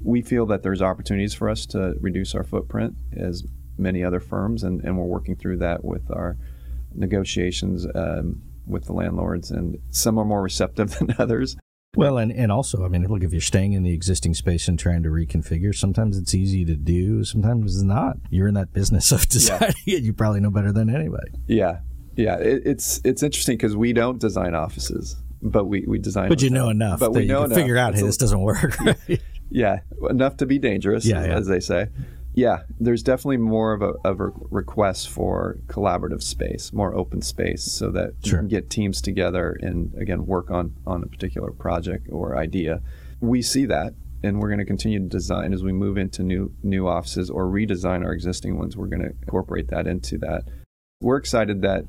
We 0.00 0.22
feel 0.22 0.46
that 0.46 0.62
there's 0.62 0.80
opportunities 0.80 1.34
for 1.34 1.50
us 1.50 1.66
to 1.66 1.96
reduce 2.00 2.34
our 2.34 2.44
footprint 2.44 2.96
as 3.16 3.44
many 3.78 4.02
other 4.04 4.20
firms, 4.20 4.62
and, 4.62 4.82
and 4.82 4.98
we're 4.98 5.04
working 5.04 5.36
through 5.36 5.58
that 5.58 5.84
with 5.84 6.10
our 6.10 6.36
negotiations 6.94 7.86
um, 7.94 8.42
with 8.66 8.84
the 8.86 8.92
landlords, 8.92 9.50
and 9.50 9.78
some 9.90 10.18
are 10.18 10.24
more 10.24 10.42
receptive 10.42 10.90
than 10.98 11.14
others. 11.18 11.56
Well, 11.94 12.18
and, 12.18 12.30
and 12.30 12.52
also, 12.52 12.84
I 12.84 12.88
mean, 12.88 13.06
look, 13.06 13.22
if 13.22 13.32
you're 13.32 13.40
staying 13.40 13.72
in 13.72 13.82
the 13.82 13.94
existing 13.94 14.34
space 14.34 14.68
and 14.68 14.78
trying 14.78 15.02
to 15.04 15.08
reconfigure, 15.08 15.74
sometimes 15.74 16.18
it's 16.18 16.34
easy 16.34 16.64
to 16.66 16.76
do, 16.76 17.24
sometimes 17.24 17.74
it's 17.74 17.82
not. 17.82 18.18
You're 18.28 18.48
in 18.48 18.54
that 18.54 18.74
business 18.74 19.12
of 19.12 19.26
deciding 19.28 19.74
yeah. 19.86 19.98
it. 19.98 20.02
You 20.02 20.12
probably 20.12 20.40
know 20.40 20.50
better 20.50 20.72
than 20.72 20.94
anybody. 20.94 21.30
Yeah. 21.46 21.80
Yeah. 22.14 22.36
It, 22.36 22.66
it's 22.66 23.00
it's 23.02 23.22
interesting 23.22 23.56
because 23.56 23.76
we 23.76 23.94
don't 23.94 24.18
design 24.18 24.54
offices, 24.54 25.16
but 25.40 25.64
we, 25.66 25.86
we 25.86 25.98
design. 25.98 26.28
But 26.28 26.42
you 26.42 26.50
know 26.50 26.68
enough. 26.68 27.00
But 27.00 27.14
we 27.14 27.24
know 27.24 27.44
enough. 27.44 27.50
To 27.50 27.54
figure 27.54 27.78
out, 27.78 27.94
hey, 27.94 28.02
this 28.02 28.18
doesn't 28.18 28.40
work. 28.40 28.78
Right? 28.78 29.20
yeah. 29.48 29.80
Enough 30.10 30.36
to 30.38 30.46
be 30.46 30.58
dangerous, 30.58 31.06
yeah, 31.06 31.24
yeah. 31.24 31.34
as 31.34 31.46
they 31.46 31.60
say 31.60 31.88
yeah, 32.36 32.64
there's 32.78 33.02
definitely 33.02 33.38
more 33.38 33.72
of 33.72 33.80
a, 33.80 33.94
of 34.04 34.20
a 34.20 34.30
request 34.50 35.08
for 35.08 35.58
collaborative 35.68 36.22
space, 36.22 36.70
more 36.70 36.94
open 36.94 37.22
space, 37.22 37.62
so 37.62 37.90
that 37.92 38.12
sure. 38.22 38.34
you 38.34 38.38
can 38.40 38.48
get 38.48 38.68
teams 38.68 39.00
together 39.00 39.56
and 39.62 39.94
again 39.94 40.26
work 40.26 40.50
on 40.50 40.76
on 40.86 41.02
a 41.02 41.06
particular 41.06 41.50
project 41.50 42.08
or 42.12 42.36
idea. 42.36 42.82
We 43.20 43.40
see 43.40 43.64
that, 43.64 43.94
and 44.22 44.38
we're 44.38 44.48
going 44.48 44.58
to 44.58 44.66
continue 44.66 44.98
to 44.98 45.08
design 45.08 45.54
as 45.54 45.64
we 45.64 45.72
move 45.72 45.96
into 45.96 46.22
new 46.22 46.52
new 46.62 46.86
offices 46.86 47.30
or 47.30 47.46
redesign 47.46 48.04
our 48.04 48.12
existing 48.12 48.58
ones. 48.58 48.76
We're 48.76 48.88
going 48.88 49.02
to 49.02 49.14
incorporate 49.22 49.68
that 49.68 49.86
into 49.86 50.18
that. 50.18 50.42
We're 51.00 51.16
excited 51.16 51.62
that 51.62 51.86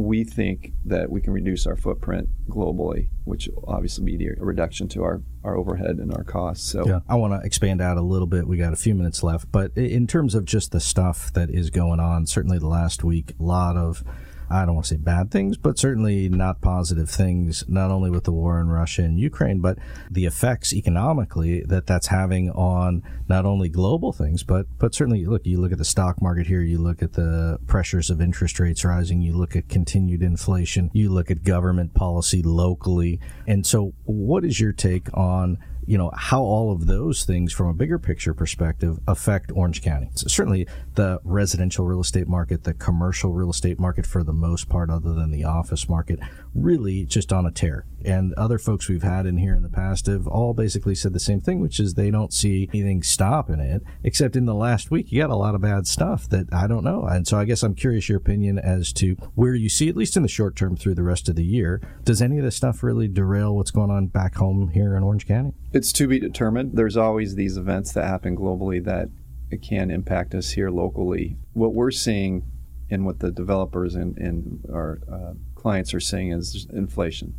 we 0.00 0.24
think 0.24 0.72
that 0.84 1.10
we 1.10 1.20
can 1.20 1.32
reduce 1.32 1.66
our 1.66 1.76
footprint 1.76 2.28
globally, 2.48 3.08
which 3.24 3.48
will 3.54 3.64
obviously 3.68 4.04
be 4.04 4.26
a 4.26 4.32
reduction 4.42 4.88
to 4.88 5.02
our, 5.02 5.22
our 5.44 5.56
overhead 5.56 5.98
and 5.98 6.12
our 6.12 6.24
costs. 6.24 6.70
So 6.70 6.86
yeah, 6.86 7.00
I 7.08 7.14
want 7.16 7.40
to 7.40 7.46
expand 7.46 7.80
out 7.80 7.96
a 7.96 8.02
little 8.02 8.26
bit. 8.26 8.46
We 8.46 8.56
got 8.56 8.72
a 8.72 8.76
few 8.76 8.94
minutes 8.94 9.22
left, 9.22 9.50
but 9.52 9.76
in 9.76 10.06
terms 10.06 10.34
of 10.34 10.44
just 10.44 10.72
the 10.72 10.80
stuff 10.80 11.32
that 11.34 11.50
is 11.50 11.70
going 11.70 12.00
on, 12.00 12.26
certainly 12.26 12.58
the 12.58 12.68
last 12.68 13.04
week, 13.04 13.34
a 13.38 13.42
lot 13.42 13.76
of 13.76 14.02
I 14.50 14.66
don't 14.66 14.74
want 14.74 14.86
to 14.86 14.94
say 14.94 15.00
bad 15.00 15.30
things, 15.30 15.56
but 15.56 15.78
certainly 15.78 16.28
not 16.28 16.60
positive 16.60 17.08
things, 17.08 17.64
not 17.68 17.90
only 17.90 18.10
with 18.10 18.24
the 18.24 18.32
war 18.32 18.60
in 18.60 18.68
Russia 18.68 19.02
and 19.02 19.18
Ukraine, 19.18 19.60
but 19.60 19.78
the 20.10 20.26
effects 20.26 20.72
economically 20.72 21.62
that 21.62 21.86
that's 21.86 22.08
having 22.08 22.50
on 22.50 23.02
not 23.28 23.46
only 23.46 23.68
global 23.68 24.12
things, 24.12 24.42
but, 24.42 24.66
but 24.78 24.94
certainly, 24.94 25.24
look, 25.24 25.46
you 25.46 25.60
look 25.60 25.72
at 25.72 25.78
the 25.78 25.84
stock 25.84 26.20
market 26.20 26.48
here, 26.48 26.62
you 26.62 26.78
look 26.78 27.00
at 27.00 27.12
the 27.12 27.58
pressures 27.68 28.10
of 28.10 28.20
interest 28.20 28.58
rates 28.58 28.84
rising, 28.84 29.20
you 29.20 29.36
look 29.36 29.54
at 29.54 29.68
continued 29.68 30.22
inflation, 30.22 30.90
you 30.92 31.10
look 31.10 31.30
at 31.30 31.44
government 31.44 31.94
policy 31.94 32.42
locally. 32.42 33.20
And 33.46 33.64
so, 33.64 33.92
what 34.04 34.44
is 34.44 34.58
your 34.58 34.72
take 34.72 35.16
on 35.16 35.58
you 35.90 35.98
know 35.98 36.12
how 36.14 36.40
all 36.40 36.70
of 36.70 36.86
those 36.86 37.24
things 37.24 37.52
from 37.52 37.66
a 37.66 37.74
bigger 37.74 37.98
picture 37.98 38.32
perspective 38.32 39.00
affect 39.08 39.50
Orange 39.52 39.82
County. 39.82 40.08
So 40.14 40.28
certainly 40.28 40.68
the 40.94 41.18
residential 41.24 41.84
real 41.84 41.98
estate 41.98 42.28
market, 42.28 42.62
the 42.62 42.74
commercial 42.74 43.32
real 43.32 43.50
estate 43.50 43.80
market 43.80 44.06
for 44.06 44.22
the 44.22 44.32
most 44.32 44.68
part 44.68 44.88
other 44.88 45.12
than 45.12 45.32
the 45.32 45.42
office 45.42 45.88
market 45.88 46.20
really 46.54 47.04
just 47.06 47.32
on 47.32 47.44
a 47.44 47.50
tear. 47.50 47.86
And 48.04 48.32
other 48.34 48.58
folks 48.58 48.88
we've 48.88 49.02
had 49.02 49.26
in 49.26 49.38
here 49.38 49.54
in 49.54 49.62
the 49.62 49.68
past 49.68 50.06
have 50.06 50.26
all 50.26 50.54
basically 50.54 50.94
said 50.94 51.12
the 51.12 51.20
same 51.20 51.40
thing, 51.40 51.60
which 51.60 51.80
is 51.80 51.94
they 51.94 52.10
don't 52.10 52.32
see 52.32 52.68
anything 52.72 53.02
stopping 53.02 53.60
it, 53.60 53.82
except 54.02 54.36
in 54.36 54.46
the 54.46 54.54
last 54.54 54.90
week, 54.90 55.12
you 55.12 55.20
got 55.20 55.30
a 55.30 55.36
lot 55.36 55.54
of 55.54 55.60
bad 55.60 55.86
stuff 55.86 56.28
that 56.28 56.52
I 56.52 56.66
don't 56.66 56.84
know. 56.84 57.04
And 57.04 57.26
so 57.26 57.38
I 57.38 57.44
guess 57.44 57.62
I'm 57.62 57.74
curious 57.74 58.08
your 58.08 58.18
opinion 58.18 58.58
as 58.58 58.92
to 58.94 59.14
where 59.34 59.54
you 59.54 59.68
see, 59.68 59.88
at 59.88 59.96
least 59.96 60.16
in 60.16 60.22
the 60.22 60.28
short 60.28 60.56
term 60.56 60.76
through 60.76 60.94
the 60.94 61.02
rest 61.02 61.28
of 61.28 61.36
the 61.36 61.44
year, 61.44 61.80
does 62.04 62.22
any 62.22 62.38
of 62.38 62.44
this 62.44 62.56
stuff 62.56 62.82
really 62.82 63.08
derail 63.08 63.54
what's 63.54 63.70
going 63.70 63.90
on 63.90 64.06
back 64.06 64.36
home 64.36 64.70
here 64.70 64.96
in 64.96 65.02
Orange 65.02 65.26
County? 65.26 65.52
It's 65.72 65.92
to 65.92 66.06
be 66.06 66.18
determined. 66.18 66.72
There's 66.74 66.96
always 66.96 67.34
these 67.34 67.56
events 67.56 67.92
that 67.92 68.06
happen 68.06 68.36
globally 68.36 68.82
that 68.84 69.08
it 69.50 69.62
can 69.62 69.90
impact 69.90 70.34
us 70.34 70.50
here 70.50 70.70
locally. 70.70 71.36
What 71.52 71.74
we're 71.74 71.90
seeing 71.90 72.44
and 72.90 73.06
what 73.06 73.20
the 73.20 73.30
developers 73.30 73.94
and, 73.94 74.16
and 74.18 74.64
our 74.72 75.00
uh, 75.10 75.32
clients 75.54 75.94
are 75.94 76.00
seeing 76.00 76.32
is 76.32 76.66
inflation, 76.72 77.34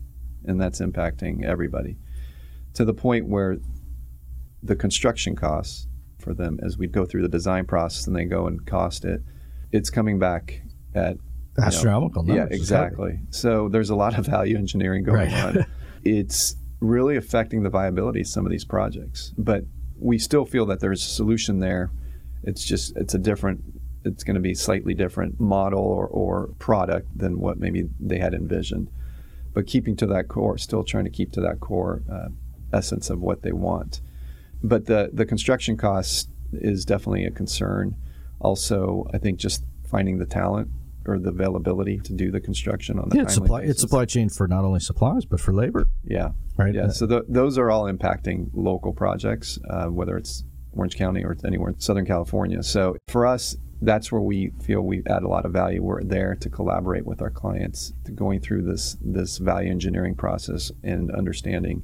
and 0.46 0.60
that's 0.60 0.80
impacting 0.80 1.44
everybody 1.44 1.98
to 2.74 2.86
the 2.86 2.94
point 2.94 3.28
where 3.28 3.58
the 4.64 4.76
construction 4.76 5.36
costs 5.36 5.88
for 6.20 6.34
them 6.34 6.60
as 6.64 6.78
we 6.78 6.88
go 6.88 7.06
through 7.06 7.22
the 7.22 7.30
design 7.30 7.66
process 7.66 8.08
and 8.08 8.16
they 8.16 8.26
go 8.26 8.48
and 8.48 8.66
cost 8.66 9.06
it, 9.06 9.22
it's 9.72 9.90
coming 9.90 10.20
back 10.20 10.62
at 10.94 11.18
astronomical 11.58 12.24
know, 12.24 12.36
Yeah, 12.36 12.48
exactly. 12.50 13.20
So 13.32 13.70
there's 13.70 13.90
a 13.90 13.96
lot 13.96 14.18
of 14.18 14.26
value 14.26 14.58
engineering 14.58 15.04
going 15.04 15.32
right. 15.32 15.58
on. 15.58 15.66
it's 16.04 16.56
really 16.80 17.18
affecting 17.18 17.64
the 17.64 17.70
viability 17.70 18.22
of 18.22 18.28
some 18.28 18.46
of 18.46 18.52
these 18.52 18.66
projects, 18.66 19.34
but 19.38 19.64
we 20.00 20.18
still 20.18 20.46
feel 20.46 20.66
that 20.68 20.80
there's 20.80 21.04
a 21.04 21.10
solution 21.10 21.60
there. 21.60 21.92
It's 22.44 22.64
just 22.64 22.96
it's 22.96 23.14
a 23.14 23.20
different 23.20 23.62
it's 24.04 24.24
going 24.24 24.36
to 24.36 24.42
be 24.42 24.56
slightly 24.56 24.96
different 24.96 25.40
model 25.40 25.80
or, 25.80 26.08
or 26.08 26.48
product 26.58 27.08
than 27.16 27.40
what 27.40 27.60
maybe 27.60 27.88
they 28.00 28.18
had 28.18 28.34
envisioned. 28.34 28.90
But 29.54 29.68
keeping 29.68 29.96
to 29.98 30.08
that 30.08 30.28
core, 30.28 30.58
still 30.58 30.84
trying 30.84 31.04
to 31.06 31.10
keep 31.10 31.32
to 31.34 31.42
that 31.42 31.60
core 31.60 32.04
uh, 32.12 32.30
essence 32.74 33.10
of 33.10 33.20
what 33.20 33.42
they 33.42 33.52
want. 33.52 34.02
But 34.64 34.86
the 34.86 35.10
the 35.12 35.26
construction 35.26 35.78
cost 35.78 36.30
is 36.54 36.86
definitely 36.86 37.26
a 37.26 37.32
concern. 37.32 37.96
Also, 38.40 39.08
I 39.14 39.18
think 39.18 39.40
just 39.40 39.64
finding 39.90 40.20
the 40.20 40.26
talent 40.26 40.70
or 41.08 41.18
the 41.18 41.30
availability 41.30 41.98
to 41.98 42.14
do 42.14 42.32
the 42.32 42.40
construction 42.40 43.00
on 43.00 43.10
the 43.10 43.18
yeah, 43.18 43.24
it's 43.24 43.34
supply 43.34 43.62
basis. 43.62 43.72
it's 43.72 43.82
supply 43.82 44.06
chain 44.06 44.30
for 44.30 44.48
not 44.48 44.64
only 44.64 44.80
supplies 44.80 45.26
but 45.26 45.40
for 45.40 45.54
labor. 45.54 45.88
Yeah, 46.04 46.32
right. 46.58 46.74
Yeah, 46.74 46.86
uh, 46.86 46.90
so 46.90 47.24
those 47.28 47.58
are 47.58 47.72
all 47.72 47.92
impacting 47.92 48.50
local 48.54 48.94
projects, 48.94 49.60
uh, 49.70 49.88
whether 49.88 50.18
it's 50.18 50.44
Orange 50.74 50.96
County 50.96 51.24
or 51.24 51.36
anywhere 51.46 51.70
in 51.70 51.80
Southern 51.80 52.06
California. 52.06 52.64
So 52.64 52.98
for 53.08 53.26
us, 53.26 53.56
that's 53.82 54.12
where 54.12 54.22
we 54.22 54.52
feel 54.62 54.82
we 54.82 55.02
add 55.08 55.24
a 55.24 55.28
lot 55.28 55.46
of 55.46 55.52
value. 55.52 55.82
We're 55.82 56.04
there 56.04 56.36
to 56.36 56.50
collaborate 56.50 57.06
with 57.06 57.22
our 57.22 57.32
clients, 57.32 57.94
going 58.14 58.40
through 58.40 58.64
this 58.64 58.98
this 59.02 59.38
value 59.40 59.72
engineering 59.72 60.16
process 60.16 60.72
and 60.84 61.12
understanding 61.12 61.84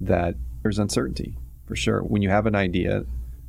that 0.00 0.34
there's 0.62 0.78
uncertainty 0.78 1.36
for 1.64 1.76
sure. 1.76 2.00
When 2.00 2.22
you 2.22 2.30
have 2.30 2.46
an 2.46 2.54
idea 2.54 3.04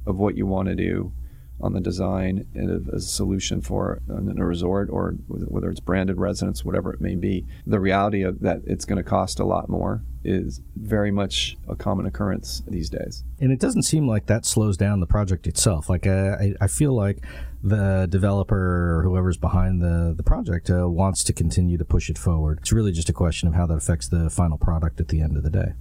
of 0.06 0.18
what 0.18 0.38
you 0.38 0.46
want 0.46 0.70
to 0.70 0.76
do 0.76 1.12
on 1.60 1.74
the 1.74 1.80
design 1.80 2.48
and 2.54 2.88
as 2.94 3.06
a 3.06 3.08
solution 3.08 3.62
for 3.62 4.00
a 4.10 4.44
resort 4.44 4.90
or 4.92 5.12
whether 5.28 5.70
it's 5.70 5.80
branded 5.80 6.18
residence, 6.18 6.64
whatever 6.64 6.94
it 6.94 7.02
may 7.02 7.16
be, 7.16 7.46
the 7.66 7.80
reality 7.80 8.22
of 8.22 8.40
that 8.42 8.62
it's 8.66 8.86
going 8.86 8.98
to 8.98 9.04
cost 9.04 9.40
a 9.40 9.46
lot 9.46 9.68
more 9.70 10.04
is 10.24 10.62
very 10.76 11.10
much 11.10 11.58
a 11.68 11.76
common 11.76 12.06
occurrence 12.06 12.62
these 12.68 12.90
days. 12.90 13.24
And 13.40 13.52
it 13.52 13.60
doesn't 13.60 13.84
seem 13.84 14.08
like 14.08 14.28
that 14.28 14.46
slows 14.46 14.78
down 14.78 15.00
the 15.00 15.08
project 15.08 15.48
itself. 15.48 15.90
Like 15.90 16.06
I, 16.06 16.54
I 16.62 16.68
feel 16.68 16.94
like 16.94 17.24
the 17.64 18.08
developer 18.10 18.98
or 18.98 19.04
whoever's 19.04 19.38
behind 19.38 19.82
the, 19.82 20.14
the 20.16 20.24
project 20.24 20.70
uh, 20.70 20.88
wants 20.88 21.24
to 21.24 21.34
continue 21.34 21.78
to 21.78 21.86
push 21.86 22.10
it 22.10 22.18
forward. 22.18 22.60
It's 22.62 22.72
really 22.72 22.92
just 22.92 23.10
a 23.10 23.14
question 23.14 23.48
of 23.48 23.56
how 23.56 23.66
that 23.68 23.76
affects 23.76 24.10
the 24.10 24.30
final 24.30 24.58
product 24.58 25.00
at 25.00 25.08
the 25.08 25.22
end 25.22 25.38
of 25.38 25.44
the 25.44 25.50
day. 25.50 25.74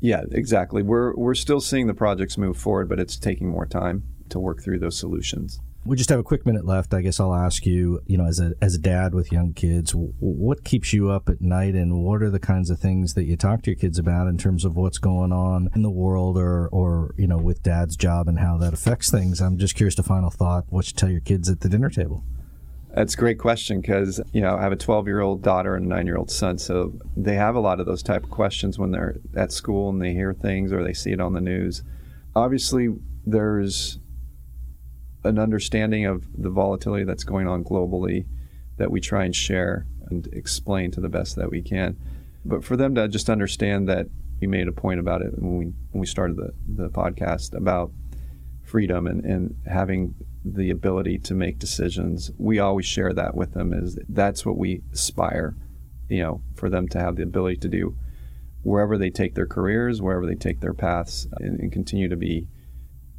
Yeah, 0.00 0.24
exactly. 0.32 0.82
We're 0.82 1.14
we're 1.14 1.34
still 1.34 1.60
seeing 1.60 1.86
the 1.86 1.94
projects 1.94 2.36
move 2.36 2.58
forward, 2.58 2.90
but 2.90 3.00
it's 3.00 3.16
taking 3.16 3.48
more 3.48 3.64
time 3.64 4.02
to 4.30 4.38
work 4.38 4.62
through 4.62 4.78
those 4.78 4.98
solutions. 4.98 5.60
We 5.86 5.96
just 5.96 6.08
have 6.08 6.18
a 6.18 6.24
quick 6.24 6.46
minute 6.46 6.64
left. 6.64 6.94
I 6.94 7.02
guess 7.02 7.20
I'll 7.20 7.34
ask 7.34 7.66
you, 7.66 8.02
you 8.06 8.16
know, 8.16 8.24
as 8.24 8.40
a 8.40 8.54
as 8.62 8.74
a 8.74 8.78
dad 8.78 9.14
with 9.14 9.30
young 9.30 9.52
kids, 9.52 9.92
what 9.94 10.64
keeps 10.64 10.94
you 10.94 11.10
up 11.10 11.28
at 11.28 11.42
night, 11.42 11.74
and 11.74 12.02
what 12.02 12.22
are 12.22 12.30
the 12.30 12.38
kinds 12.38 12.70
of 12.70 12.78
things 12.78 13.12
that 13.14 13.24
you 13.24 13.36
talk 13.36 13.62
to 13.62 13.70
your 13.70 13.78
kids 13.78 13.98
about 13.98 14.26
in 14.26 14.38
terms 14.38 14.64
of 14.64 14.76
what's 14.76 14.96
going 14.96 15.30
on 15.30 15.68
in 15.74 15.82
the 15.82 15.90
world, 15.90 16.38
or 16.38 16.68
or 16.68 17.14
you 17.18 17.26
know, 17.26 17.36
with 17.36 17.62
dad's 17.62 17.96
job 17.96 18.28
and 18.28 18.38
how 18.38 18.56
that 18.56 18.72
affects 18.72 19.10
things? 19.10 19.42
I'm 19.42 19.58
just 19.58 19.74
curious 19.74 19.94
to 19.96 20.02
final 20.02 20.30
thought. 20.30 20.64
What 20.70 20.86
you 20.86 20.94
tell 20.94 21.10
your 21.10 21.20
kids 21.20 21.50
at 21.50 21.60
the 21.60 21.68
dinner 21.68 21.90
table? 21.90 22.24
That's 22.94 23.14
a 23.14 23.16
great 23.16 23.38
question 23.38 23.80
because 23.80 24.20
you 24.32 24.40
know 24.40 24.56
I 24.56 24.62
have 24.62 24.72
a 24.72 24.76
12 24.76 25.06
year 25.06 25.20
old 25.20 25.42
daughter 25.42 25.74
and 25.74 25.84
a 25.84 25.88
nine 25.88 26.06
year 26.06 26.16
old 26.16 26.30
son, 26.30 26.56
so 26.56 26.92
they 27.16 27.34
have 27.34 27.56
a 27.56 27.60
lot 27.60 27.80
of 27.80 27.84
those 27.84 28.02
type 28.02 28.24
of 28.24 28.30
questions 28.30 28.78
when 28.78 28.92
they're 28.92 29.16
at 29.36 29.52
school 29.52 29.90
and 29.90 30.00
they 30.00 30.12
hear 30.12 30.32
things 30.32 30.72
or 30.72 30.82
they 30.82 30.94
see 30.94 31.10
it 31.10 31.20
on 31.20 31.34
the 31.34 31.40
news. 31.40 31.82
Obviously, 32.36 32.88
there's 33.26 33.98
an 35.24 35.38
understanding 35.38 36.06
of 36.06 36.26
the 36.36 36.50
volatility 36.50 37.04
that's 37.04 37.24
going 37.24 37.48
on 37.48 37.64
globally 37.64 38.26
that 38.76 38.90
we 38.90 39.00
try 39.00 39.24
and 39.24 39.34
share 39.34 39.86
and 40.10 40.26
explain 40.32 40.90
to 40.92 41.00
the 41.00 41.08
best 41.08 41.36
that 41.36 41.50
we 41.50 41.62
can. 41.62 41.96
But 42.44 42.64
for 42.64 42.76
them 42.76 42.94
to 42.94 43.08
just 43.08 43.30
understand 43.30 43.88
that 43.88 44.06
we 44.40 44.46
made 44.46 44.68
a 44.68 44.72
point 44.72 45.00
about 45.00 45.22
it 45.22 45.32
when 45.38 45.56
we 45.56 45.64
when 45.92 46.00
we 46.00 46.06
started 46.06 46.36
the, 46.36 46.52
the 46.66 46.90
podcast 46.90 47.54
about 47.54 47.92
freedom 48.62 49.06
and, 49.06 49.24
and 49.24 49.56
having 49.66 50.14
the 50.44 50.70
ability 50.70 51.18
to 51.18 51.34
make 51.34 51.58
decisions. 51.58 52.30
We 52.38 52.58
always 52.58 52.84
share 52.84 53.12
that 53.14 53.34
with 53.34 53.54
them 53.54 53.72
is 53.72 53.98
that's 54.08 54.44
what 54.44 54.58
we 54.58 54.82
aspire, 54.92 55.54
you 56.08 56.22
know, 56.22 56.42
for 56.54 56.68
them 56.68 56.88
to 56.88 56.98
have 56.98 57.16
the 57.16 57.22
ability 57.22 57.56
to 57.58 57.68
do 57.68 57.96
wherever 58.62 58.98
they 58.98 59.10
take 59.10 59.34
their 59.34 59.46
careers, 59.46 60.02
wherever 60.02 60.26
they 60.26 60.34
take 60.34 60.60
their 60.60 60.74
paths 60.74 61.26
and, 61.38 61.60
and 61.60 61.72
continue 61.72 62.08
to 62.08 62.16
be 62.16 62.46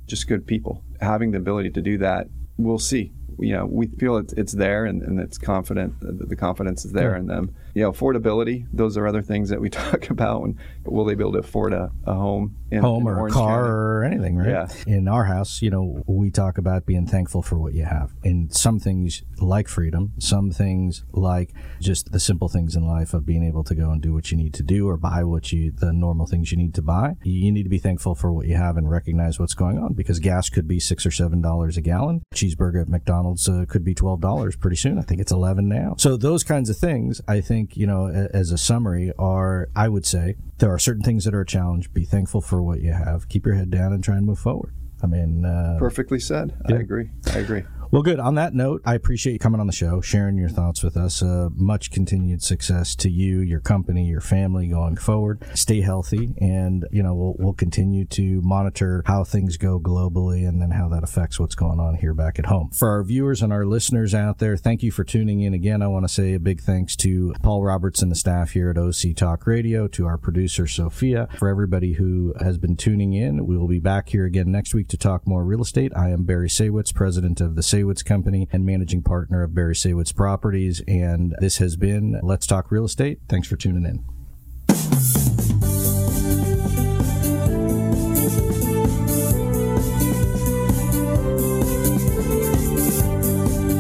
just 0.08 0.28
good 0.28 0.46
people. 0.46 0.84
Having 1.02 1.32
the 1.32 1.38
ability 1.38 1.72
to 1.72 1.82
do 1.82 1.98
that, 2.00 2.28
we'll 2.58 2.80
see. 2.80 3.14
You 3.40 3.54
know, 3.54 3.66
we 3.66 3.88
feel 3.88 4.18
it's, 4.18 4.34
it's 4.34 4.54
there 4.54 4.86
and, 4.86 5.02
and 5.02 5.20
it's 5.20 5.38
confident, 5.38 6.00
the, 6.00 6.26
the 6.26 6.36
confidence 6.36 6.86
is 6.86 6.92
there 6.92 7.12
yeah. 7.12 7.20
in 7.20 7.28
them. 7.28 7.56
You 7.74 7.84
know, 7.84 7.92
affordability, 7.92 8.68
those 8.72 8.98
are 8.98 9.08
other 9.08 9.22
things 9.22 9.50
that 9.50 9.60
we 9.60 9.70
talk 9.82 10.10
about. 10.10 10.44
And 10.44 10.58
will 10.84 11.06
they 11.06 11.16
be 11.16 11.24
able 11.24 11.34
to 11.34 11.40
afford 11.40 11.74
a, 11.74 11.92
a 12.06 12.14
home? 12.14 12.56
In, 12.72 12.82
home 12.82 13.04
in 13.04 13.14
or 13.14 13.20
Orange 13.20 13.36
a 13.36 13.38
car 13.38 13.64
County? 13.64 13.70
or 13.70 14.04
anything, 14.04 14.38
right? 14.38 14.50
Yeah. 14.50 14.68
In 14.88 15.08
our 15.08 15.26
house, 15.26 15.62
you 15.62 15.70
know, 15.70 16.04
we 16.08 16.32
talk 16.32 16.58
about 16.58 16.86
being 16.86 17.06
thankful 17.06 17.42
for 17.42 17.58
what 17.58 17.74
you 17.74 17.86
have. 17.86 18.12
In 18.24 18.50
some 18.50 18.80
things 18.80 19.24
like 19.40 19.68
freedom, 19.68 20.14
some 20.18 20.52
things 20.52 21.04
like 21.12 21.54
just 21.80 22.12
the 22.12 22.20
simple 22.20 22.50
things 22.50 22.76
in 22.76 22.88
life 22.88 23.14
of 23.14 23.26
being 23.26 23.44
able 23.44 23.64
to 23.64 23.76
go 23.76 23.92
and 23.92 24.02
do 24.02 24.14
what 24.14 24.32
you 24.32 24.38
need 24.38 24.54
to 24.56 24.64
do 24.64 24.88
or 24.88 24.98
buy 24.98 25.24
what 25.24 25.52
you, 25.52 25.72
the 25.72 25.94
normal 25.94 26.26
things 26.26 26.52
you 26.52 26.58
need 26.58 26.74
to 26.74 26.82
buy. 26.82 27.16
You 27.24 27.52
need 27.52 27.64
to 27.64 27.70
be 27.70 27.78
thankful 27.78 28.16
for 28.16 28.32
what 28.32 28.48
you 28.48 28.56
have 28.56 28.78
and 28.78 28.90
recognize 28.90 29.40
what's 29.40 29.54
going 29.54 29.78
on 29.78 29.94
because 29.94 30.20
gas 30.20 30.50
could 30.50 30.68
be 30.68 30.80
six 30.80 31.06
or 31.06 31.12
seven 31.12 31.42
dollars 31.42 31.78
a 31.78 31.82
gallon. 31.82 32.24
Cheeseburger 32.34 32.82
at 32.82 32.90
McDonald's 32.90 33.25
uh, 33.34 33.66
could 33.68 33.84
be 33.84 33.94
twelve 33.94 34.22
dollars 34.22 34.56
pretty 34.56 34.78
soon. 34.78 35.00
I 35.00 35.02
think 35.02 35.20
it's 35.22 35.32
eleven 35.32 35.68
now. 35.68 35.96
So 35.98 36.18
those 36.18 36.44
kinds 36.44 36.70
of 36.70 36.78
things, 36.78 37.22
I 37.28 37.42
think, 37.42 37.76
you 37.76 37.88
know, 37.88 38.08
as 38.08 38.52
a 38.52 38.58
summary, 38.58 39.12
are 39.18 39.70
I 39.76 39.90
would 39.90 40.06
say 40.06 40.36
there 40.60 40.72
are 40.72 40.80
certain 40.80 41.04
things 41.04 41.26
that 41.26 41.34
are 41.34 41.42
a 41.42 41.46
challenge. 41.46 41.92
Be 41.94 42.06
thankful 42.06 42.42
for 42.42 42.62
what 42.62 42.82
you 42.82 42.94
have. 42.94 43.28
Keep 43.30 43.46
your 43.46 43.56
head 43.56 43.72
down 43.72 43.94
and 43.94 44.04
try 44.04 44.16
and 44.18 44.26
move 44.26 44.40
forward. 44.40 44.74
I 45.04 45.08
mean, 45.08 45.46
uh, 45.46 45.78
perfectly 45.78 46.20
said. 46.20 46.56
Yeah. 46.70 46.78
I 46.78 46.80
agree. 46.80 47.10
I 47.34 47.40
agree. 47.40 47.64
Well, 47.96 48.04
good. 48.04 48.20
On 48.20 48.36
that 48.36 48.54
note, 48.54 48.82
I 48.84 48.94
appreciate 48.94 49.32
you 49.32 49.40
coming 49.40 49.62
on 49.62 49.68
the 49.68 49.72
show, 49.72 50.02
sharing 50.02 50.38
your 50.38 50.50
thoughts 50.50 50.84
with 50.84 50.98
us. 50.98 51.24
Uh, 51.24 51.48
much 51.56 51.92
continued 51.92 52.44
success 52.44 52.94
to 52.98 53.10
you, 53.10 53.40
your 53.40 53.62
company, 53.62 54.06
your 54.06 54.20
family 54.20 54.68
going 54.68 54.98
forward. 54.98 55.42
Stay 55.54 55.80
healthy, 55.80 56.34
and 56.42 56.86
you 56.92 57.02
know 57.02 57.16
we'll, 57.16 57.36
we'll 57.40 57.54
continue 57.54 58.04
to 58.04 58.42
monitor 58.42 59.02
how 59.06 59.24
things 59.24 59.56
go 59.56 59.80
globally, 59.80 60.46
and 60.46 60.62
then 60.62 60.72
how 60.72 60.90
that 60.90 61.06
affects 61.06 61.40
what's 61.40 61.56
going 61.56 61.80
on 61.80 61.96
here 61.96 62.14
back 62.14 62.38
at 62.38 62.48
home. 62.48 62.70
For 62.72 62.90
our 62.90 63.02
viewers 63.02 63.42
and 63.42 63.54
our 63.54 63.66
listeners 63.66 64.14
out 64.14 64.40
there, 64.40 64.58
thank 64.58 64.84
you 64.84 64.92
for 64.92 65.06
tuning 65.06 65.40
in 65.40 65.54
again. 65.54 65.82
I 65.82 65.88
want 65.88 66.04
to 66.04 66.14
say 66.14 66.34
a 66.34 66.40
big 66.40 66.60
thanks 66.60 66.98
to 66.98 67.34
Paul 67.44 67.64
Roberts 67.64 68.02
and 68.02 68.12
the 68.12 68.16
staff 68.16 68.52
here 68.52 68.70
at 68.72 68.78
OC 68.78 69.16
Talk 69.16 69.48
Radio, 69.48 69.88
to 69.88 70.06
our 70.06 70.18
producer 70.18 70.68
Sophia, 70.68 71.30
for 71.40 71.48
everybody 71.48 71.94
who 71.94 72.34
has 72.42 72.58
been 72.58 72.76
tuning 72.76 73.14
in. 73.14 73.46
We 73.46 73.58
will 73.58 73.70
be 73.70 73.80
back 73.80 74.10
here 74.10 74.26
again 74.26 74.52
next 74.52 74.74
week 74.74 74.90
to 74.90 74.98
talk 74.98 75.26
more 75.26 75.46
real 75.46 75.62
estate. 75.62 75.94
I 75.96 76.10
am 76.10 76.24
Barry 76.24 76.50
Saywitz, 76.50 76.94
president 76.94 77.40
of 77.40 77.56
the 77.56 77.62
Saywitz 77.62 77.85
Company 78.06 78.48
and 78.52 78.66
managing 78.66 79.04
partner 79.04 79.44
of 79.44 79.54
Barry 79.54 79.76
Saywitz 79.76 80.16
Properties. 80.16 80.82
And 80.88 81.36
this 81.40 81.58
has 81.58 81.76
been 81.76 82.20
Let's 82.24 82.48
Talk 82.48 82.72
Real 82.72 82.86
Estate. 82.86 83.20
Thanks 83.30 83.48
for 83.48 83.56
tuning 83.56 83.86
in. 83.86 84.04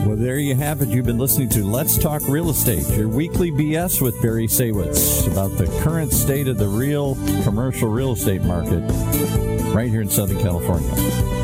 Well, 0.05 0.15
there 0.15 0.37
you 0.37 0.55
have 0.55 0.81
it. 0.81 0.89
You've 0.89 1.05
been 1.05 1.17
listening 1.17 1.49
to 1.49 1.65
Let's 1.65 1.97
Talk 1.97 2.21
Real 2.29 2.49
Estate, 2.49 2.87
your 2.95 3.09
weekly 3.09 3.51
BS 3.51 4.01
with 4.01 4.21
Barry 4.21 4.47
Saywitz 4.47 5.29
about 5.29 5.57
the 5.57 5.65
current 5.83 6.13
state 6.13 6.47
of 6.47 6.57
the 6.57 6.67
real 6.67 7.15
commercial 7.43 7.89
real 7.89 8.13
estate 8.13 8.43
market 8.43 8.81
right 9.73 9.89
here 9.89 10.01
in 10.01 10.09
Southern 10.09 10.39
California. 10.39 11.34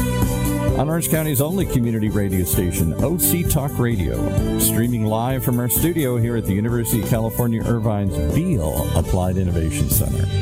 On 0.82 0.90
Orange 0.90 1.12
County's 1.12 1.42
only 1.42 1.68
community 1.68 2.10
radio 2.10 2.44
station, 2.44 2.96
OC 3.04 3.52
Talk 3.52 3.78
Radio, 3.78 4.58
streaming 4.58 5.06
live 5.06 5.46
from 5.46 5.60
our 5.60 5.70
studio 5.70 6.18
here 6.18 6.36
at 6.36 6.46
the 6.46 6.54
University 6.54 7.04
of 7.04 7.08
California 7.08 7.62
Irvine's 7.62 8.18
Beall 8.34 8.90
Applied 8.98 9.38
Innovation 9.38 9.92
Center. 9.92 10.41